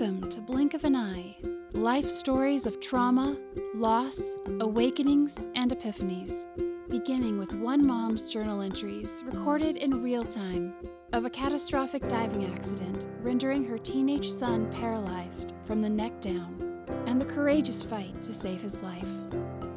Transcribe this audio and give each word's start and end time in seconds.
Welcome 0.00 0.30
to 0.30 0.40
Blink 0.40 0.72
of 0.72 0.84
an 0.84 0.96
Eye 0.96 1.36
life 1.74 2.08
stories 2.08 2.64
of 2.64 2.80
trauma, 2.80 3.36
loss, 3.74 4.38
awakenings, 4.60 5.46
and 5.54 5.70
epiphanies. 5.72 6.46
Beginning 6.88 7.38
with 7.38 7.52
one 7.52 7.86
mom's 7.86 8.32
journal 8.32 8.62
entries 8.62 9.22
recorded 9.26 9.76
in 9.76 10.02
real 10.02 10.24
time 10.24 10.72
of 11.12 11.26
a 11.26 11.30
catastrophic 11.30 12.08
diving 12.08 12.46
accident 12.46 13.08
rendering 13.20 13.62
her 13.62 13.76
teenage 13.76 14.30
son 14.30 14.72
paralyzed 14.72 15.52
from 15.66 15.82
the 15.82 15.90
neck 15.90 16.18
down, 16.22 16.82
and 17.04 17.20
the 17.20 17.26
courageous 17.26 17.82
fight 17.82 18.22
to 18.22 18.32
save 18.32 18.62
his 18.62 18.82
life. 18.82 19.08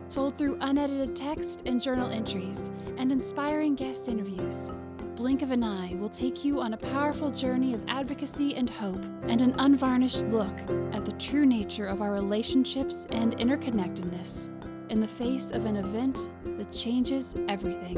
Told 0.10 0.38
through 0.38 0.58
unedited 0.62 1.18
text 1.18 1.64
and 1.66 1.82
journal 1.82 2.10
entries 2.10 2.72
and 2.96 3.12
inspiring 3.12 3.76
guest 3.76 4.08
interviews 4.08 4.72
blink 5.16 5.44
of 5.44 5.52
an 5.52 5.64
eye 5.64 5.94
will 5.96 6.10
take 6.10 6.44
you 6.44 6.60
on 6.60 6.74
a 6.74 6.78
powerful 6.78 7.30
journey 7.30 7.76
of 7.76 7.84
advocacy 7.88 8.56
and 8.56 8.68
hope, 8.68 9.04
and 9.24 9.42
an 9.42 9.54
unvarnished 9.60 10.26
look 10.28 10.60
at 10.92 11.06
the 11.06 11.12
true 11.14 11.46
nature 11.46 11.86
of 11.86 12.02
our 12.02 12.12
relationships 12.12 13.06
and 13.12 13.38
interconnectedness 13.38 14.50
in 14.90 15.00
the 15.00 15.08
face 15.08 15.52
of 15.52 15.66
an 15.66 15.76
event 15.76 16.30
that 16.58 16.72
changes 16.72 17.36
everything. 17.48 17.96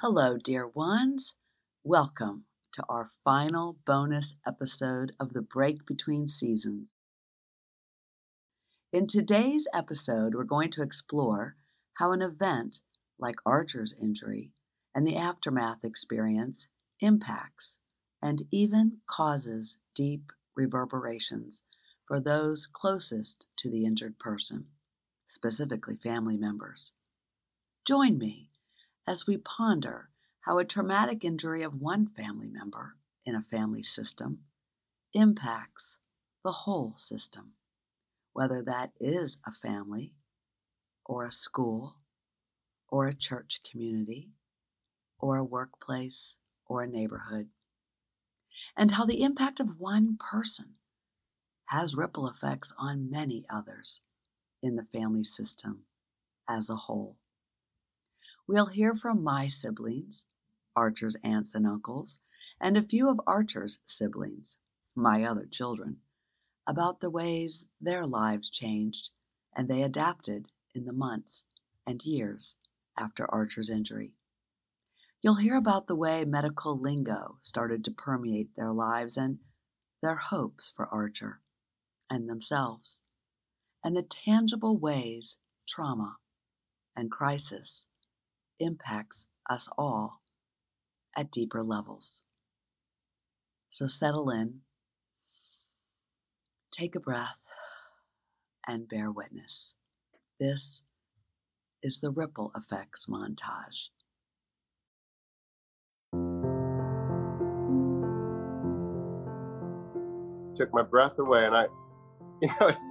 Hello, 0.00 0.36
dear 0.36 0.68
ones. 0.68 1.34
Welcome 1.82 2.44
to 2.74 2.84
our 2.88 3.10
final 3.24 3.76
bonus 3.86 4.34
episode 4.46 5.12
of 5.18 5.32
the 5.32 5.42
Break 5.42 5.84
Between 5.84 6.28
Seasons. 6.28 6.94
In 8.92 9.06
today's 9.06 9.66
episode, 9.72 10.34
we're 10.34 10.44
going 10.44 10.68
to 10.72 10.82
explore 10.82 11.56
how 11.94 12.12
an 12.12 12.20
event 12.20 12.82
like 13.18 13.36
Archer's 13.46 13.94
injury 13.98 14.52
and 14.94 15.06
the 15.06 15.16
aftermath 15.16 15.82
experience 15.82 16.68
impacts 17.00 17.78
and 18.20 18.42
even 18.50 18.98
causes 19.06 19.78
deep 19.94 20.30
reverberations 20.54 21.62
for 22.06 22.20
those 22.20 22.66
closest 22.66 23.46
to 23.56 23.70
the 23.70 23.86
injured 23.86 24.18
person, 24.18 24.66
specifically 25.24 25.96
family 25.96 26.36
members. 26.36 26.92
Join 27.86 28.18
me 28.18 28.50
as 29.06 29.26
we 29.26 29.38
ponder 29.38 30.10
how 30.42 30.58
a 30.58 30.66
traumatic 30.66 31.24
injury 31.24 31.62
of 31.62 31.80
one 31.80 32.08
family 32.08 32.50
member 32.50 32.96
in 33.24 33.34
a 33.34 33.40
family 33.40 33.82
system 33.82 34.40
impacts 35.14 35.96
the 36.44 36.52
whole 36.52 36.92
system 36.98 37.54
whether 38.32 38.62
that 38.62 38.90
is 39.00 39.38
a 39.46 39.52
family 39.52 40.16
or 41.04 41.26
a 41.26 41.32
school 41.32 41.96
or 42.88 43.08
a 43.08 43.14
church 43.14 43.60
community 43.70 44.32
or 45.18 45.36
a 45.36 45.44
workplace 45.44 46.36
or 46.66 46.82
a 46.82 46.88
neighborhood, 46.88 47.48
and 48.76 48.92
how 48.92 49.04
the 49.04 49.22
impact 49.22 49.60
of 49.60 49.78
one 49.78 50.16
person 50.18 50.74
has 51.66 51.94
ripple 51.94 52.28
effects 52.28 52.72
on 52.78 53.10
many 53.10 53.44
others 53.50 54.00
in 54.62 54.76
the 54.76 54.84
family 54.84 55.24
system 55.24 55.84
as 56.48 56.68
a 56.70 56.76
whole. 56.76 57.16
We'll 58.46 58.66
hear 58.66 58.94
from 58.94 59.22
my 59.22 59.48
siblings, 59.48 60.24
Archer's 60.74 61.16
aunts 61.22 61.54
and 61.54 61.66
uncles, 61.66 62.18
and 62.60 62.76
a 62.76 62.82
few 62.82 63.08
of 63.08 63.20
Archer's 63.26 63.78
siblings, 63.86 64.58
my 64.94 65.24
other 65.24 65.46
children 65.46 65.98
about 66.66 67.00
the 67.00 67.10
ways 67.10 67.68
their 67.80 68.06
lives 68.06 68.48
changed 68.50 69.10
and 69.54 69.68
they 69.68 69.82
adapted 69.82 70.48
in 70.74 70.84
the 70.84 70.92
months 70.92 71.44
and 71.86 72.04
years 72.04 72.56
after 72.96 73.26
Archer's 73.32 73.70
injury. 73.70 74.12
You'll 75.20 75.36
hear 75.36 75.56
about 75.56 75.86
the 75.86 75.96
way 75.96 76.24
medical 76.24 76.78
lingo 76.78 77.38
started 77.40 77.84
to 77.84 77.90
permeate 77.90 78.56
their 78.56 78.72
lives 78.72 79.16
and 79.16 79.38
their 80.02 80.16
hopes 80.16 80.72
for 80.74 80.86
Archer 80.88 81.40
and 82.10 82.28
themselves, 82.28 83.00
and 83.84 83.96
the 83.96 84.02
tangible 84.02 84.76
ways 84.76 85.38
trauma 85.68 86.16
and 86.96 87.10
crisis 87.10 87.86
impacts 88.58 89.26
us 89.48 89.68
all 89.78 90.20
at 91.16 91.30
deeper 91.30 91.62
levels. 91.62 92.22
So 93.70 93.86
settle 93.86 94.28
in 94.30 94.62
Take 96.72 96.96
a 96.96 97.00
breath 97.00 97.36
and 98.66 98.88
bear 98.88 99.10
witness. 99.10 99.74
This 100.40 100.82
is 101.82 102.00
the 102.00 102.10
ripple 102.10 102.50
effects 102.56 103.06
montage. 103.06 103.90
Took 110.54 110.72
my 110.72 110.82
breath 110.82 111.18
away, 111.18 111.44
and 111.44 111.54
I, 111.54 111.64
you 112.42 112.48
know, 112.48 112.68
it's, 112.68 112.86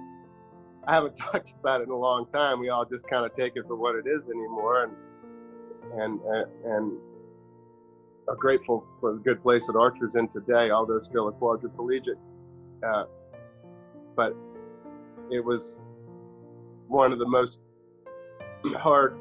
I 0.86 0.94
haven't 0.94 1.16
talked 1.16 1.52
about 1.58 1.80
it 1.80 1.84
in 1.84 1.90
a 1.90 1.96
long 1.96 2.26
time. 2.28 2.60
We 2.60 2.68
all 2.68 2.84
just 2.84 3.08
kind 3.08 3.26
of 3.26 3.32
take 3.32 3.56
it 3.56 3.64
for 3.66 3.74
what 3.74 3.96
it 3.96 4.06
is 4.06 4.28
anymore, 4.28 4.84
and 4.84 6.00
and 6.00 6.20
and, 6.20 6.46
and 6.64 6.98
are 8.28 8.36
grateful 8.36 8.86
for 9.00 9.14
the 9.14 9.18
good 9.18 9.42
place 9.42 9.66
that 9.66 9.74
Archer's 9.74 10.14
in 10.14 10.28
today, 10.28 10.70
although 10.70 11.00
still 11.00 11.26
a 11.26 11.32
quadriplegic. 11.32 12.16
Uh, 12.86 13.04
but 14.16 14.34
it 15.30 15.44
was 15.44 15.84
one 16.88 17.12
of 17.12 17.18
the 17.18 17.28
most 17.28 17.60
hard. 18.76 19.18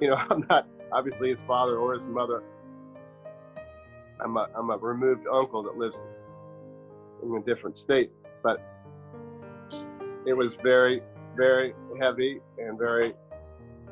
You 0.00 0.10
know, 0.10 0.16
I'm 0.30 0.44
not 0.48 0.68
obviously 0.92 1.30
his 1.30 1.42
father 1.42 1.78
or 1.78 1.94
his 1.94 2.06
mother. 2.06 2.42
I'm 4.20 4.36
a, 4.36 4.48
I'm 4.56 4.70
a 4.70 4.76
removed 4.78 5.26
uncle 5.32 5.62
that 5.64 5.76
lives 5.76 6.06
in 7.22 7.34
a 7.34 7.42
different 7.42 7.76
state, 7.76 8.10
but 8.42 8.62
it 10.26 10.32
was 10.32 10.56
very, 10.56 11.02
very 11.36 11.74
heavy 12.00 12.40
and 12.58 12.78
very 12.78 13.14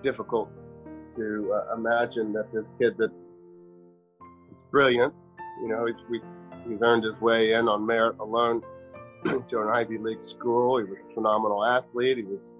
difficult 0.00 0.50
to 1.16 1.52
uh, 1.54 1.74
imagine 1.74 2.32
that 2.32 2.52
this 2.52 2.72
kid 2.80 2.96
that 2.98 3.10
is 4.54 4.64
brilliant, 4.70 5.12
you 5.62 5.68
know, 5.68 5.86
we, 6.10 6.20
he's 6.68 6.82
earned 6.82 7.04
his 7.04 7.20
way 7.20 7.52
in 7.52 7.68
on 7.68 7.86
merit 7.86 8.16
alone 8.18 8.62
to 9.24 9.60
an 9.60 9.68
Ivy 9.68 9.98
League 9.98 10.22
school. 10.22 10.78
He 10.78 10.84
was 10.84 11.00
a 11.00 11.14
phenomenal 11.14 11.64
athlete. 11.64 12.18
He 12.18 12.24
was. 12.24 12.54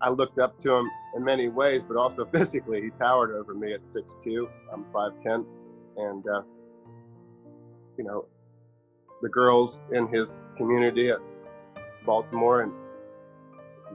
I 0.00 0.08
looked 0.08 0.38
up 0.38 0.58
to 0.60 0.74
him 0.74 0.88
in 1.16 1.24
many 1.24 1.48
ways, 1.48 1.82
but 1.82 1.96
also 1.96 2.24
physically. 2.32 2.80
He 2.82 2.90
towered 2.90 3.32
over 3.32 3.54
me 3.54 3.72
at 3.74 3.84
6'2". 3.84 4.48
I'm 4.72 4.84
5'10", 4.94 5.44
and 5.96 6.26
uh, 6.28 6.42
you 7.98 8.04
know, 8.04 8.26
the 9.20 9.28
girls 9.28 9.82
in 9.92 10.08
his 10.08 10.40
community 10.56 11.10
at 11.10 11.18
Baltimore 12.06 12.62
and 12.62 12.72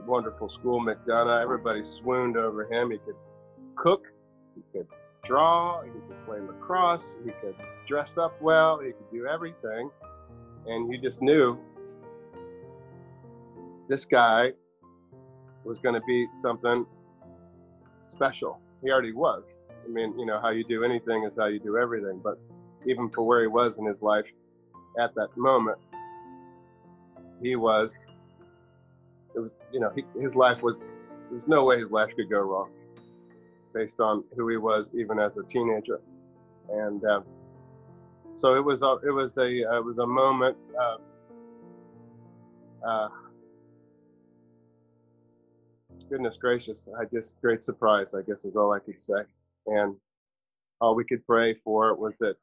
wonderful 0.06 0.48
school, 0.48 0.80
McDonogh. 0.80 1.42
Everybody 1.42 1.82
swooned 1.82 2.36
over 2.36 2.70
him. 2.70 2.90
He 2.90 2.98
could 2.98 3.16
cook. 3.74 4.04
He 4.54 4.62
could 4.72 4.86
draw. 5.24 5.82
He 5.82 5.90
could 5.90 6.26
play 6.26 6.40
lacrosse. 6.40 7.14
He 7.24 7.32
could 7.40 7.56
dress 7.88 8.18
up 8.18 8.40
well. 8.40 8.78
He 8.78 8.92
could 8.92 9.10
do 9.10 9.26
everything 9.26 9.90
and 10.66 10.92
you 10.92 10.98
just 10.98 11.22
knew 11.22 11.58
this 13.88 14.04
guy 14.04 14.52
was 15.64 15.78
going 15.78 15.94
to 15.94 16.00
be 16.06 16.26
something 16.34 16.86
special. 18.02 18.60
He 18.82 18.90
already 18.90 19.12
was. 19.12 19.58
I 19.84 19.88
mean, 19.88 20.18
you 20.18 20.26
know, 20.26 20.40
how 20.40 20.50
you 20.50 20.64
do 20.64 20.84
anything 20.84 21.24
is 21.24 21.36
how 21.36 21.46
you 21.46 21.60
do 21.60 21.76
everything. 21.76 22.20
But 22.22 22.38
even 22.86 23.10
for 23.10 23.22
where 23.22 23.40
he 23.40 23.46
was 23.46 23.78
in 23.78 23.86
his 23.86 24.02
life 24.02 24.32
at 24.98 25.14
that 25.14 25.36
moment, 25.36 25.78
he 27.42 27.56
was, 27.56 28.06
it 29.34 29.40
was, 29.40 29.50
you 29.72 29.80
know, 29.80 29.90
he, 29.94 30.04
his 30.20 30.34
life 30.34 30.62
was, 30.62 30.76
there's 31.30 31.48
no 31.48 31.64
way 31.64 31.78
his 31.78 31.90
life 31.90 32.10
could 32.16 32.30
go 32.30 32.40
wrong 32.40 32.70
based 33.74 34.00
on 34.00 34.24
who 34.36 34.48
he 34.48 34.56
was 34.56 34.94
even 34.94 35.18
as 35.18 35.36
a 35.36 35.42
teenager. 35.42 36.00
And, 36.70 37.04
uh, 37.04 37.20
so 38.36 38.54
it 38.54 38.64
was 38.64 38.82
a 38.82 38.98
it 39.04 39.10
was 39.10 39.36
a 39.38 39.64
uh, 39.64 39.78
it 39.78 39.84
was 39.84 39.98
a 39.98 40.06
moment 40.06 40.56
of 40.80 41.00
uh, 42.86 43.08
goodness 46.10 46.36
gracious 46.36 46.88
i 47.00 47.04
just 47.06 47.40
great 47.40 47.62
surprise 47.62 48.14
i 48.14 48.22
guess 48.22 48.44
is 48.44 48.54
all 48.54 48.72
i 48.72 48.78
could 48.78 49.00
say. 49.00 49.22
And 49.66 49.96
all 50.80 50.94
we 50.94 51.04
could 51.04 51.26
pray 51.26 51.54
for 51.64 51.94
was 51.96 52.18
that 52.18 52.36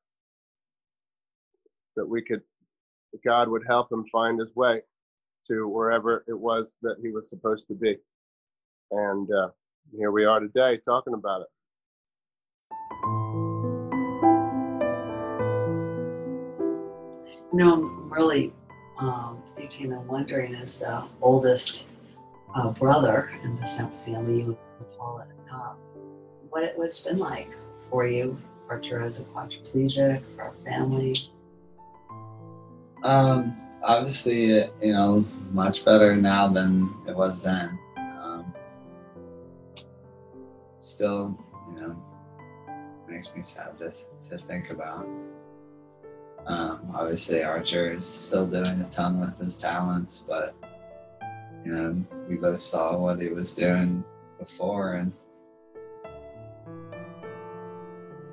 that 1.96 2.06
we 2.06 2.22
could 2.22 2.42
god 3.24 3.48
would 3.48 3.64
help 3.68 3.92
him 3.92 4.04
find 4.12 4.40
his 4.40 4.56
way 4.56 4.82
to 5.46 5.68
wherever 5.68 6.24
it 6.28 6.38
was 6.38 6.78
that 6.82 6.96
he 7.02 7.12
was 7.12 7.30
supposed 7.30 7.68
to 7.68 7.76
be. 7.76 7.98
And 8.92 9.30
uh, 9.32 9.50
here 9.96 10.12
we 10.12 10.26
are 10.26 10.40
today 10.40 10.78
talking 10.78 11.14
about 11.14 11.42
it 11.42 13.23
Know, 17.54 17.74
I'm 17.74 18.12
really 18.12 18.52
um, 18.98 19.44
thinking 19.56 19.94
and 19.94 20.08
wondering 20.08 20.56
as 20.56 20.80
the 20.80 21.04
oldest 21.22 21.88
uh, 22.56 22.72
brother 22.72 23.32
in 23.44 23.56
the 23.58 23.68
same 23.68 23.92
family, 24.04 24.40
you 24.40 24.58
uh, 25.00 25.74
what 26.50 26.64
it, 26.64 26.76
what's 26.76 27.02
been 27.02 27.20
like 27.20 27.52
for 27.92 28.08
you, 28.08 28.42
Archer, 28.70 29.02
as 29.02 29.20
a 29.20 29.24
quadriplegic, 29.26 30.24
for 30.36 30.42
our 30.42 30.56
family. 30.66 31.16
Um, 33.04 33.56
obviously, 33.84 34.64
uh, 34.64 34.70
you 34.82 34.94
know, 34.94 35.24
much 35.52 35.86
better 35.86 36.16
now 36.16 36.48
than 36.48 36.92
it 37.08 37.16
was 37.16 37.44
then. 37.44 37.78
Um, 37.98 38.52
still, 40.80 41.38
you 41.70 41.82
know, 41.82 41.96
makes 43.08 43.28
me 43.36 43.44
sad 43.44 43.78
to, 43.78 43.94
to 44.30 44.40
think 44.40 44.72
about. 44.72 45.08
Um, 46.46 46.92
obviously, 46.94 47.42
Archer 47.44 47.94
is 47.94 48.06
still 48.06 48.46
doing 48.46 48.82
a 48.82 48.88
ton 48.92 49.20
with 49.22 49.38
his 49.40 49.58
talents, 49.58 50.26
but 50.28 50.54
you 51.66 51.72
know, 51.74 52.04
we 52.28 52.36
both 52.36 52.60
saw 52.60 52.98
what 52.98 53.20
he 53.22 53.30
was 53.30 53.54
doing 53.54 54.04
before 54.38 54.96
and 54.96 55.14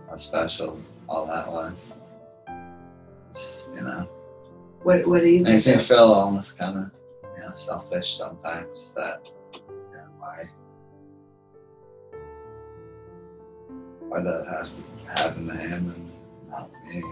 how 0.08 0.16
special 0.16 0.80
all 1.08 1.26
that 1.26 1.50
was. 1.50 1.92
It's, 3.28 3.68
you 3.72 3.82
know, 3.82 4.08
What 4.82 5.06
What 5.06 5.20
do 5.20 5.28
you 5.28 5.44
makes 5.44 5.66
me 5.68 5.74
think? 5.74 5.86
feel 5.86 6.12
almost 6.12 6.58
kind 6.58 6.78
of, 6.78 6.90
you 7.36 7.44
know, 7.44 7.52
selfish 7.54 8.16
sometimes 8.16 8.92
that, 8.94 9.30
you 9.54 9.60
know, 9.92 10.08
why, 10.18 10.48
why 14.08 14.20
that 14.20 14.46
has 14.48 14.72
to 14.72 14.82
happen 15.22 15.46
to 15.46 15.54
him 15.54 15.94
and 15.94 16.10
not 16.50 16.68
me. 16.88 17.04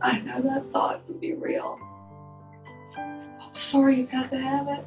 I 0.00 0.18
know 0.20 0.40
that 0.42 0.70
thought 0.72 1.02
would 1.08 1.20
be 1.20 1.34
real. 1.34 1.78
I'm 2.96 3.54
sorry 3.54 4.00
you 4.00 4.06
had 4.06 4.30
to 4.30 4.38
have 4.38 4.68
it. 4.68 4.84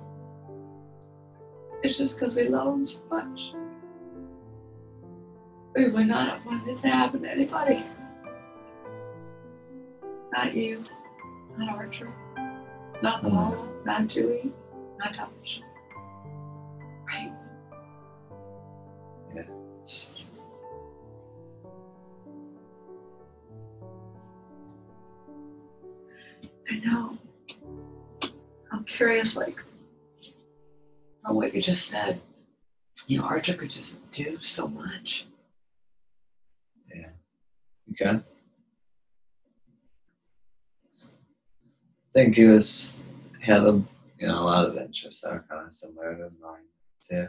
It's 1.84 1.98
just 1.98 2.18
because 2.18 2.36
we 2.36 2.48
love 2.48 2.74
him 2.74 2.88
so 2.88 3.02
much. 3.10 3.54
We 5.76 5.90
would 5.90 6.08
not 6.08 6.30
have 6.30 6.46
wanted 6.46 6.68
it 6.68 6.78
to 6.80 6.90
happen 6.90 7.22
to 7.24 7.32
anybody. 7.32 7.84
Not 10.32 10.54
you, 10.54 10.84
not 11.58 11.76
Archer, 11.76 12.14
not 13.02 13.22
Paula, 13.22 13.68
not 13.86 14.08
Dewey, 14.08 14.52
not 15.00 15.14
Josh. 15.14 15.62
Curious, 29.12 29.36
like, 29.36 29.62
on 31.26 31.36
what 31.36 31.54
you 31.54 31.62
just 31.62 31.88
said. 31.88 32.22
You 33.08 33.18
know, 33.20 33.26
Archer 33.26 33.56
could 33.56 33.70
just 33.70 34.10
do 34.10 34.38
so 34.40 34.68
much. 34.68 35.26
yeah. 36.94 37.10
You 37.88 37.94
can. 37.94 38.24
I 40.94 42.14
think 42.14 42.36
he 42.36 42.46
was 42.46 43.04
he 43.40 43.46
had 43.52 43.64
a 43.64 43.82
you 44.18 44.28
know 44.28 44.40
a 44.40 44.44
lot 44.44 44.66
of 44.66 44.78
interests 44.78 45.22
that 45.22 45.32
are 45.32 45.46
kind 45.50 45.68
of 45.68 45.74
similar 45.74 46.16
to 46.16 46.30
mine 46.42 46.68
too. 47.02 47.28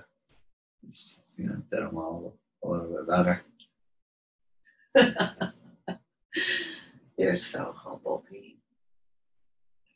It's 0.87 1.23
you 1.37 1.47
know 1.47 1.63
did 1.71 1.81
them 1.81 1.97
all 1.97 2.37
a 2.65 2.69
little 2.69 2.97
bit 2.97 3.09
better. 3.09 3.43
You're 7.19 7.39
so 7.39 7.75
humble, 7.77 8.25
Pete. 8.29 8.52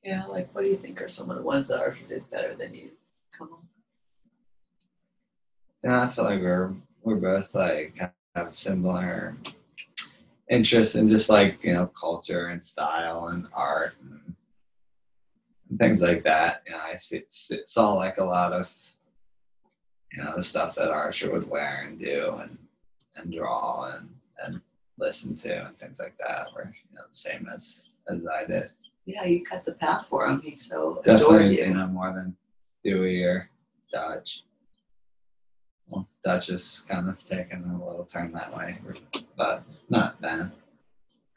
Yeah, 0.06 0.25
like, 0.26 0.55
what 0.55 0.62
do 0.62 0.69
you 0.70 0.76
think 0.76 1.03
are 1.03 1.08
some 1.08 1.31
of 1.31 1.37
the 1.37 1.43
ones 1.43 1.67
that 1.67 1.81
Archer 1.81 2.05
did 2.08 2.31
better 2.31 2.55
than 2.55 2.73
you? 2.73 2.93
Come 3.37 3.49
on. 3.53 3.58
Yeah, 5.82 6.03
I 6.03 6.08
feel 6.08 6.25
like 6.25 6.41
we're 6.41 6.75
we're 7.03 7.17
both 7.17 7.53
like 7.53 7.99
have 8.37 8.56
similar 8.56 9.37
interests 10.49 10.94
in 10.94 11.08
just 11.08 11.29
like 11.29 11.58
you 11.64 11.75
know 11.75 11.91
culture 12.00 12.49
and 12.49 12.62
style 12.62 13.26
and 13.29 13.49
art 13.53 13.94
and, 14.00 14.37
things 15.76 16.00
like 16.00 16.23
that. 16.23 16.62
You 16.67 16.73
know, 16.73 16.79
I 16.79 16.97
see- 16.99 17.25
saw 17.67 17.94
like 17.94 18.19
a 18.19 18.25
lot 18.25 18.53
of 18.53 18.73
you 20.12 20.23
know 20.23 20.35
the 20.37 20.43
stuff 20.43 20.76
that 20.76 20.91
Archer 20.91 21.32
would 21.32 21.50
wear 21.50 21.85
and 21.88 21.99
do 21.99 22.37
and 22.41 22.56
and 23.17 23.32
draw 23.32 23.91
and 23.93 24.08
and 24.44 24.61
listen 24.99 25.35
to 25.35 25.67
and 25.67 25.76
things 25.81 25.99
like 25.99 26.17
that 26.19 26.47
were 26.55 26.73
you 26.88 26.94
know 26.94 27.03
the 27.08 27.14
same 27.14 27.49
as 27.53 27.88
as 28.08 28.20
I 28.25 28.44
did. 28.44 28.70
Yeah, 29.06 29.25
you 29.25 29.44
cut 29.44 29.64
the 29.64 29.73
path 29.73 30.06
for 30.11 30.26
him. 30.26 30.41
He 30.41 30.56
so 30.56 31.00
adored 31.05 31.20
Definitely, 31.20 31.58
you. 31.58 31.64
you 31.67 31.75
know, 31.75 31.87
more 31.87 32.12
than 32.12 32.37
Dewey 32.85 33.23
or 33.23 33.49
Dodge. 33.93 34.43
Well, 35.87 36.08
Dutch 36.25 36.49
is 36.50 36.85
kind 36.88 37.08
of 37.08 37.23
taking 37.23 37.62
a 37.62 37.87
little 37.87 38.05
turn 38.05 38.32
that 38.32 38.55
way, 38.56 38.79
but 39.37 39.62
not 39.88 40.20
then. 40.20 40.50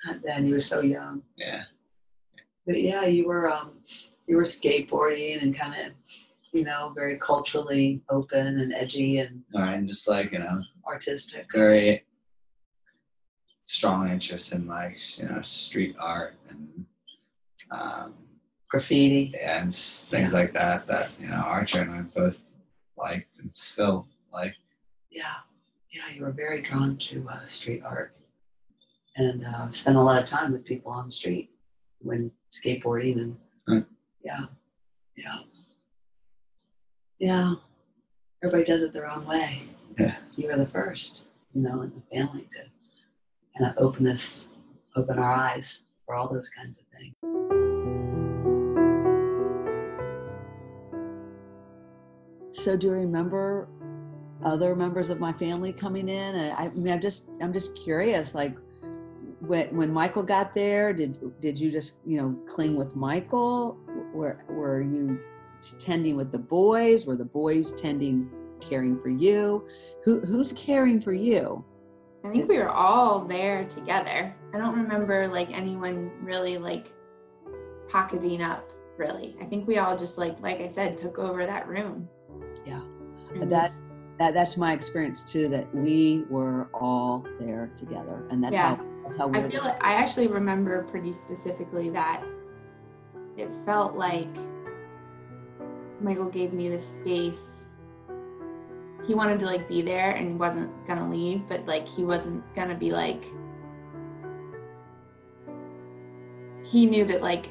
Not 0.03 0.21
then 0.23 0.47
you 0.47 0.55
were 0.55 0.61
so 0.61 0.81
young. 0.81 1.21
Yeah, 1.37 1.63
But 2.65 2.81
yeah, 2.81 3.05
you 3.05 3.27
were 3.27 3.47
um 3.47 3.73
you 4.27 4.35
were 4.35 4.43
skateboarding 4.43 5.41
and 5.43 5.55
kind 5.55 5.75
of 5.87 5.93
you 6.51 6.63
know 6.63 6.91
very 6.95 7.19
culturally 7.19 8.01
open 8.09 8.59
and 8.61 8.73
edgy 8.73 9.19
and 9.19 9.43
all 9.53 9.61
right, 9.61 9.77
and 9.77 9.87
just 9.87 10.07
like 10.09 10.31
you 10.31 10.39
know, 10.39 10.63
artistic. 10.87 11.45
very 11.53 12.03
strong 13.65 14.09
interest 14.09 14.53
in 14.53 14.65
like 14.65 15.19
you 15.19 15.29
know 15.29 15.41
street 15.43 15.95
art 15.99 16.33
and 16.49 16.85
um, 17.71 18.13
Graffiti. 18.69 19.33
and 19.41 19.73
things 19.73 20.33
like 20.33 20.53
that. 20.53 20.87
That 20.87 21.11
you 21.19 21.27
know, 21.27 21.35
Archer 21.35 21.81
and 21.81 21.91
I 21.91 22.01
both 22.01 22.43
liked 22.97 23.39
and 23.39 23.55
still 23.55 24.07
like. 24.31 24.53
Yeah, 25.11 25.35
yeah, 25.91 26.13
you 26.13 26.23
were 26.23 26.31
very 26.31 26.61
drawn 26.61 26.97
to 26.97 27.27
uh, 27.29 27.45
street 27.47 27.81
art 27.83 28.15
and 29.15 29.45
uh, 29.45 29.71
spent 29.71 29.97
a 29.97 30.01
lot 30.01 30.21
of 30.21 30.27
time 30.27 30.51
with 30.51 30.65
people 30.65 30.91
on 30.91 31.07
the 31.07 31.11
street 31.11 31.49
when 31.99 32.31
skateboarding 32.53 33.35
and 33.67 33.85
yeah, 34.23 34.45
yeah, 35.15 35.39
yeah. 37.19 37.53
Everybody 38.43 38.63
does 38.63 38.83
it 38.83 38.93
their 38.93 39.09
own 39.09 39.25
way. 39.25 39.63
Yeah. 39.97 40.15
You 40.35 40.47
were 40.47 40.57
the 40.57 40.67
first, 40.67 41.25
you 41.53 41.61
know, 41.61 41.81
in 41.81 41.91
the 41.91 42.15
family 42.15 42.47
to 42.53 43.57
kind 43.57 43.71
of 43.71 43.83
open 43.83 44.07
us, 44.07 44.47
open 44.95 45.19
our 45.19 45.33
eyes 45.33 45.81
for 46.05 46.15
all 46.15 46.31
those 46.31 46.49
kinds 46.49 46.79
of 46.79 46.85
things. 46.97 47.48
So, 52.49 52.75
do 52.75 52.87
you 52.87 52.93
remember 52.93 53.67
other 54.43 54.75
members 54.75 55.09
of 55.09 55.19
my 55.19 55.33
family 55.33 55.71
coming 55.71 56.09
in? 56.09 56.35
And 56.35 56.51
I, 56.53 56.65
I 56.65 56.69
mean, 56.69 56.93
I'm 56.93 57.01
just, 57.01 57.29
I'm 57.41 57.53
just 57.53 57.75
curious. 57.75 58.35
Like, 58.35 58.55
when 59.39 59.75
when 59.75 59.91
Michael 59.91 60.23
got 60.23 60.53
there, 60.53 60.93
did 60.93 61.19
did 61.41 61.59
you 61.59 61.71
just, 61.71 61.97
you 62.05 62.21
know, 62.21 62.37
cling 62.45 62.75
with 62.75 62.95
Michael? 62.95 63.77
Were 64.13 64.43
were 64.49 64.81
you 64.81 65.19
tending 65.79 66.17
with 66.17 66.31
the 66.31 66.39
boys? 66.39 67.05
Were 67.05 67.15
the 67.15 67.25
boys 67.25 67.71
tending, 67.73 68.29
caring 68.59 68.99
for 68.99 69.09
you? 69.09 69.67
Who 70.03 70.19
who's 70.21 70.51
caring 70.53 70.99
for 70.99 71.13
you? 71.13 71.63
I 72.23 72.31
think 72.31 72.49
we 72.49 72.57
were 72.57 72.69
all 72.69 73.21
there 73.21 73.63
together. 73.65 74.35
I 74.53 74.57
don't 74.57 74.75
remember 74.75 75.27
like 75.27 75.51
anyone 75.51 76.11
really 76.21 76.57
like 76.57 76.91
pocketing 77.87 78.41
up 78.41 78.71
really. 78.97 79.37
I 79.41 79.45
think 79.45 79.67
we 79.67 79.77
all 79.77 79.97
just 79.97 80.17
like 80.17 80.39
like 80.41 80.59
I 80.59 80.67
said 80.67 80.97
took 80.97 81.17
over 81.17 81.45
that 81.45 81.67
room. 81.67 82.09
Yeah. 82.65 82.81
And 83.33 83.51
That- 83.51 83.71
That 84.19 84.33
that's 84.33 84.57
my 84.57 84.73
experience 84.73 85.23
too. 85.23 85.47
That 85.47 85.73
we 85.73 86.25
were 86.29 86.67
all 86.73 87.25
there 87.39 87.71
together, 87.77 88.27
and 88.29 88.43
that's 88.43 88.51
Yeah. 88.53 88.75
how 88.75 88.85
that's 89.05 89.15
how 89.15 89.27
we. 89.27 89.39
I 89.39 89.49
feel 89.49 89.63
like 89.63 89.81
I 89.81 89.93
actually 89.93 90.27
remember 90.27 90.83
pretty 90.91 91.13
specifically 91.13 91.89
that 91.91 92.21
it 93.37 93.49
felt 93.65 93.95
like 93.95 94.27
Michael 96.01 96.25
gave 96.25 96.51
me 96.51 96.67
the 96.67 96.77
space. 96.77 97.69
He 99.07 99.13
wanted 99.15 99.39
to 99.39 99.45
like 99.45 99.69
be 99.69 99.81
there 99.81 100.11
and 100.11 100.37
wasn't 100.37 100.69
gonna 100.85 101.09
leave, 101.09 101.47
but 101.47 101.65
like 101.65 101.87
he 101.87 102.03
wasn't 102.03 102.43
gonna 102.53 102.75
be 102.75 102.91
like 102.91 103.23
he 106.65 106.85
knew 106.85 107.05
that 107.05 107.21
like 107.21 107.49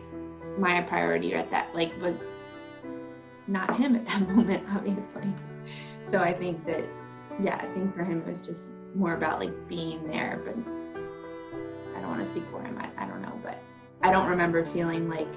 my 0.59 0.83
priority 0.83 1.35
at 1.35 1.51
that 1.51 1.75
like 1.75 1.99
was 2.03 2.35
not 3.49 3.77
him 3.77 3.97
at 3.97 4.07
that 4.07 4.29
moment, 4.35 4.65
obviously. 4.71 5.25
So 6.05 6.19
I 6.19 6.33
think 6.33 6.65
that 6.67 6.85
yeah, 7.43 7.57
I 7.57 7.67
think 7.75 7.95
for 7.95 8.05
him 8.05 8.21
it 8.21 8.27
was 8.27 8.41
just 8.41 8.71
more 8.95 9.15
about 9.15 9.41
like 9.41 9.69
being 9.69 10.07
there, 10.09 10.41
but 10.45 10.55
I 11.97 12.01
don't 12.01 12.11
want 12.11 12.21
to 12.21 12.27
speak 12.27 12.45
for 12.51 12.63
him. 12.63 12.79
I, 12.79 13.05
I 13.05 13.07
don't 13.07 13.23
know, 13.23 13.39
but 13.43 13.59
I 14.03 14.13
don't 14.13 14.29
remember 14.29 14.65
feeling 14.65 15.09
like 15.09 15.33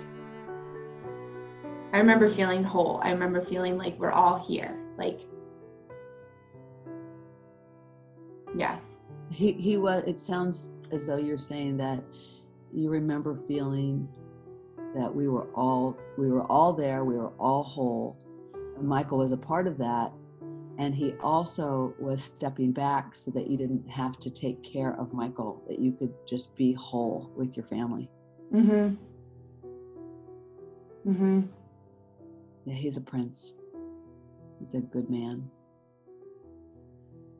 I 1.94 1.98
remember 1.98 2.30
feeling 2.30 2.64
whole. 2.64 3.00
I 3.04 3.12
remember 3.12 3.42
feeling 3.42 3.78
like 3.78 4.00
we're 4.00 4.12
all 4.12 4.40
here. 4.40 4.78
Like 4.98 5.22
yeah. 8.56 8.78
he 9.30 9.54
he 9.54 9.78
was. 9.78 10.04
It 10.06 10.20
sounds 10.20 10.74
as 10.92 11.08
though 11.08 11.18
you're 11.18 11.38
saying 11.38 11.78
that 11.78 12.04
you 12.74 12.90
remember 12.90 13.38
feeling 13.48 14.08
that 14.96 15.14
we 15.14 15.28
were 15.28 15.48
all 15.56 15.98
we 16.18 16.30
were 16.30 16.44
all 16.44 16.74
there, 16.74 17.06
we 17.06 17.16
were 17.16 17.34
all 17.40 17.64
whole. 17.64 18.18
And 18.78 18.88
Michael 18.88 19.18
was 19.18 19.32
a 19.32 19.38
part 19.38 19.68
of 19.68 19.78
that. 19.78 20.12
And 20.78 20.96
he 20.96 21.14
also 21.22 21.94
was 22.00 22.24
stepping 22.24 22.72
back 22.72 23.16
so 23.16 23.30
that 23.32 23.48
you 23.48 23.58
didn't 23.58 23.88
have 23.90 24.18
to 24.20 24.32
take 24.32 24.64
care 24.64 24.96
of 25.00 25.14
Michael, 25.14 25.62
that 25.68 25.80
you 25.80 25.92
could 25.92 26.14
just 26.28 26.56
be 26.56 26.74
whole 26.74 27.32
with 27.36 27.56
your 27.56 27.66
family. 27.68 28.10
Mm-hmm. 28.54 28.96
Mm-hmm. 31.10 31.42
Yeah, 32.66 32.74
he's 32.74 32.98
a 32.98 33.02
prince. 33.02 33.54
He's 34.60 34.74
a 34.76 34.82
good 34.82 35.10
man. 35.10 35.50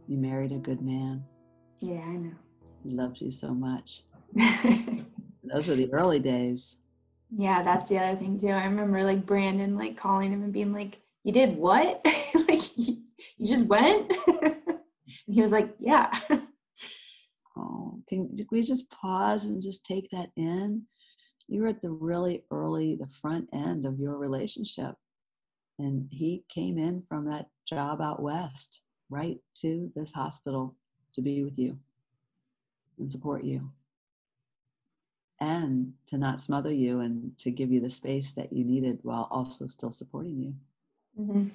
You 0.08 0.18
married 0.18 0.52
a 0.52 0.58
good 0.58 0.82
man. 0.82 1.24
Yeah, 1.80 2.02
I 2.02 2.18
know. 2.18 2.34
He 2.84 2.92
loves 2.92 3.22
you 3.22 3.32
so 3.32 3.54
much. 3.54 4.04
Those 5.44 5.68
were 5.68 5.76
the 5.76 5.92
early 5.94 6.20
days. 6.20 6.78
Yeah, 7.36 7.64
that's 7.64 7.90
the 7.90 7.98
other 7.98 8.18
thing 8.18 8.40
too. 8.40 8.50
I 8.50 8.66
remember 8.66 9.04
like 9.04 9.26
Brandon 9.26 9.78
like 9.78 9.98
calling 9.98 10.32
him 10.32 10.44
and 10.44 10.54
being 10.54 10.74
like, 10.74 11.00
"You 11.24 11.32
did 11.32 11.58
what? 11.58 12.02
like 12.48 12.78
you, 12.78 13.04
you 13.38 13.48
just 13.48 13.68
went?" 13.68 14.12
and 14.28 14.80
he 15.28 15.42
was 15.42 15.52
like, 15.52 15.74
"Yeah." 15.80 16.12
Oh, 17.58 18.02
can 18.08 18.34
we 18.50 18.64
just 18.64 18.90
pause 18.90 19.44
and 19.44 19.62
just 19.62 19.84
take 19.84 20.10
that 20.12 20.30
in? 20.38 20.84
You 21.48 21.62
were 21.62 21.68
at 21.68 21.82
the 21.82 21.92
really 21.92 22.46
early, 22.50 22.96
the 22.96 23.10
front 23.22 23.50
end 23.54 23.86
of 23.86 24.00
your 24.00 24.18
relationship. 24.18 24.96
And 25.78 26.08
he 26.12 26.46
came 26.48 26.78
in 26.78 27.04
from 27.10 27.26
that 27.26 27.48
job 27.68 28.02
out 28.02 28.22
west, 28.22 28.84
right 29.10 29.38
to 29.58 29.92
this 29.96 30.14
hospital 30.14 30.76
to 31.16 31.22
be 31.22 31.44
with 31.44 31.60
you 31.60 31.78
and 32.98 33.12
support 33.12 33.44
you. 33.44 33.70
And 35.42 35.94
to 36.08 36.18
not 36.20 36.40
smother 36.40 36.72
you 36.72 37.00
and 37.00 37.38
to 37.40 37.50
give 37.52 37.72
you 37.72 37.82
the 37.82 37.90
space 37.90 38.32
that 38.34 38.54
you 38.54 38.64
needed 38.64 39.00
while 39.02 39.28
also 39.32 39.66
still 39.68 39.92
supporting 39.92 40.40
you. 40.40 40.54
hmm 41.18 41.48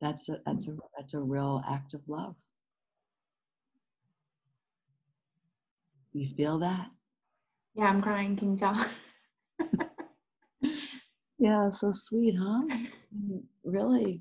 That's 0.00 0.28
a 0.28 0.38
that's 0.46 0.68
a 0.68 0.76
that's 0.96 1.14
a 1.14 1.18
real 1.20 1.62
act 1.68 1.92
of 1.92 2.08
love. 2.08 2.36
You 6.12 6.28
feel 6.36 6.58
that? 6.60 6.88
Yeah, 7.74 7.86
I'm 7.86 8.00
crying. 8.00 8.36
Can 8.36 8.52
you 8.52 8.56
tell? 8.56 8.74
Yeah, 11.42 11.70
so 11.70 11.90
sweet, 11.90 12.34
huh? 12.38 12.62
You 13.10 13.42
Really 13.64 14.20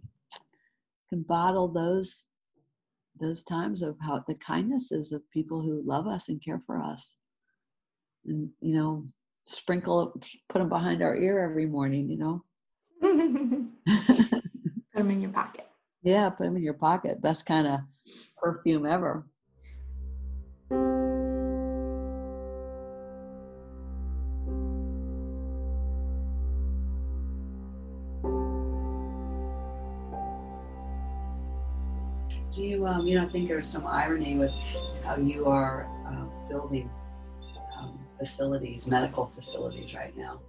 can 1.09 1.23
bottle 1.23 1.67
those 1.67 2.27
those 3.19 3.43
times 3.43 3.81
of 3.81 3.97
how 3.99 4.23
the 4.25 4.35
kindnesses 4.37 5.11
of 5.11 5.29
people 5.31 5.61
who 5.61 5.83
love 5.85 6.07
us 6.07 6.29
and 6.29 6.41
care 6.41 6.61
for 6.65 6.79
us, 6.81 7.17
and 8.25 8.49
you 8.61 8.75
know, 8.75 9.05
sprinkle 9.45 10.13
put 10.49 10.59
them 10.59 10.69
behind 10.69 11.01
our 11.01 11.15
ear 11.15 11.39
every 11.39 11.65
morning. 11.65 12.09
You 12.09 12.17
know, 12.17 12.43
Put 14.93 15.03
them 15.03 15.11
in 15.11 15.21
your 15.21 15.31
pocket. 15.31 15.67
yeah, 16.03 16.29
put 16.29 16.43
them 16.45 16.57
in 16.57 16.63
your 16.63 16.73
pocket. 16.73 17.21
Best 17.21 17.45
kind 17.45 17.67
of 17.67 17.79
perfume 18.37 18.85
ever. 18.85 19.25
Do 32.51 32.63
you, 32.63 32.85
um, 32.85 33.05
you 33.07 33.17
know, 33.19 33.27
think 33.27 33.47
there's 33.47 33.67
some 33.67 33.85
irony 33.85 34.35
with 34.35 34.51
how 35.03 35.17
you 35.17 35.45
are 35.45 35.87
uh, 36.07 36.25
building 36.49 36.89
facilities, 38.19 38.87
medical 38.87 39.31
facilities 39.33 39.93
right 39.95 40.15
now, 40.17 40.41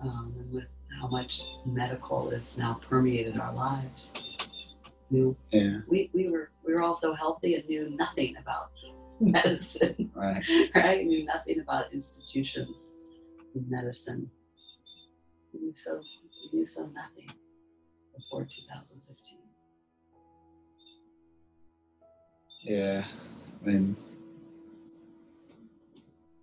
um, 0.00 0.34
and 0.38 0.52
with 0.52 0.64
how 1.00 1.08
much 1.08 1.42
medical 1.64 2.30
is 2.30 2.58
now 2.58 2.78
permeated 2.88 3.38
our 3.38 3.52
lives. 3.52 4.12
You, 5.10 5.36
Yeah, 5.50 5.78
we, 5.88 6.10
we 6.12 6.28
were 6.28 6.48
we 6.64 6.74
were 6.74 6.82
all 6.82 6.94
so 6.94 7.14
healthy 7.14 7.54
and 7.54 7.66
knew 7.68 7.90
nothing 7.90 8.36
about 8.36 8.70
medicine, 9.20 10.10
right. 10.14 10.44
right? 10.74 11.06
Knew 11.06 11.24
nothing 11.24 11.60
about 11.60 11.92
institutions 11.92 12.92
in 13.54 13.64
medicine. 13.68 14.30
We 15.52 15.60
knew 15.60 15.74
so 15.74 16.00
we 16.52 16.58
knew 16.58 16.66
so 16.66 16.86
nothing 16.86 17.30
before 18.14 18.44
2015. 18.44 19.38
Yeah, 22.62 23.04
I 23.62 23.68
mean, 23.68 23.96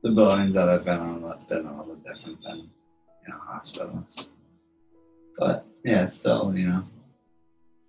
the 0.03 0.11
buildings 0.11 0.53
that 0.55 0.67
I've 0.69 0.83
been 0.83 0.99
on 0.99 1.23
have 1.23 1.47
been 1.47 1.65
a 1.65 1.79
little 1.79 1.95
different 1.95 2.43
than 2.43 2.57
you 2.57 3.29
know 3.29 3.39
hospitals, 3.39 4.29
but 5.37 5.65
yeah, 5.83 6.03
it's 6.03 6.19
still 6.19 6.53
you 6.55 6.67
know 6.67 6.83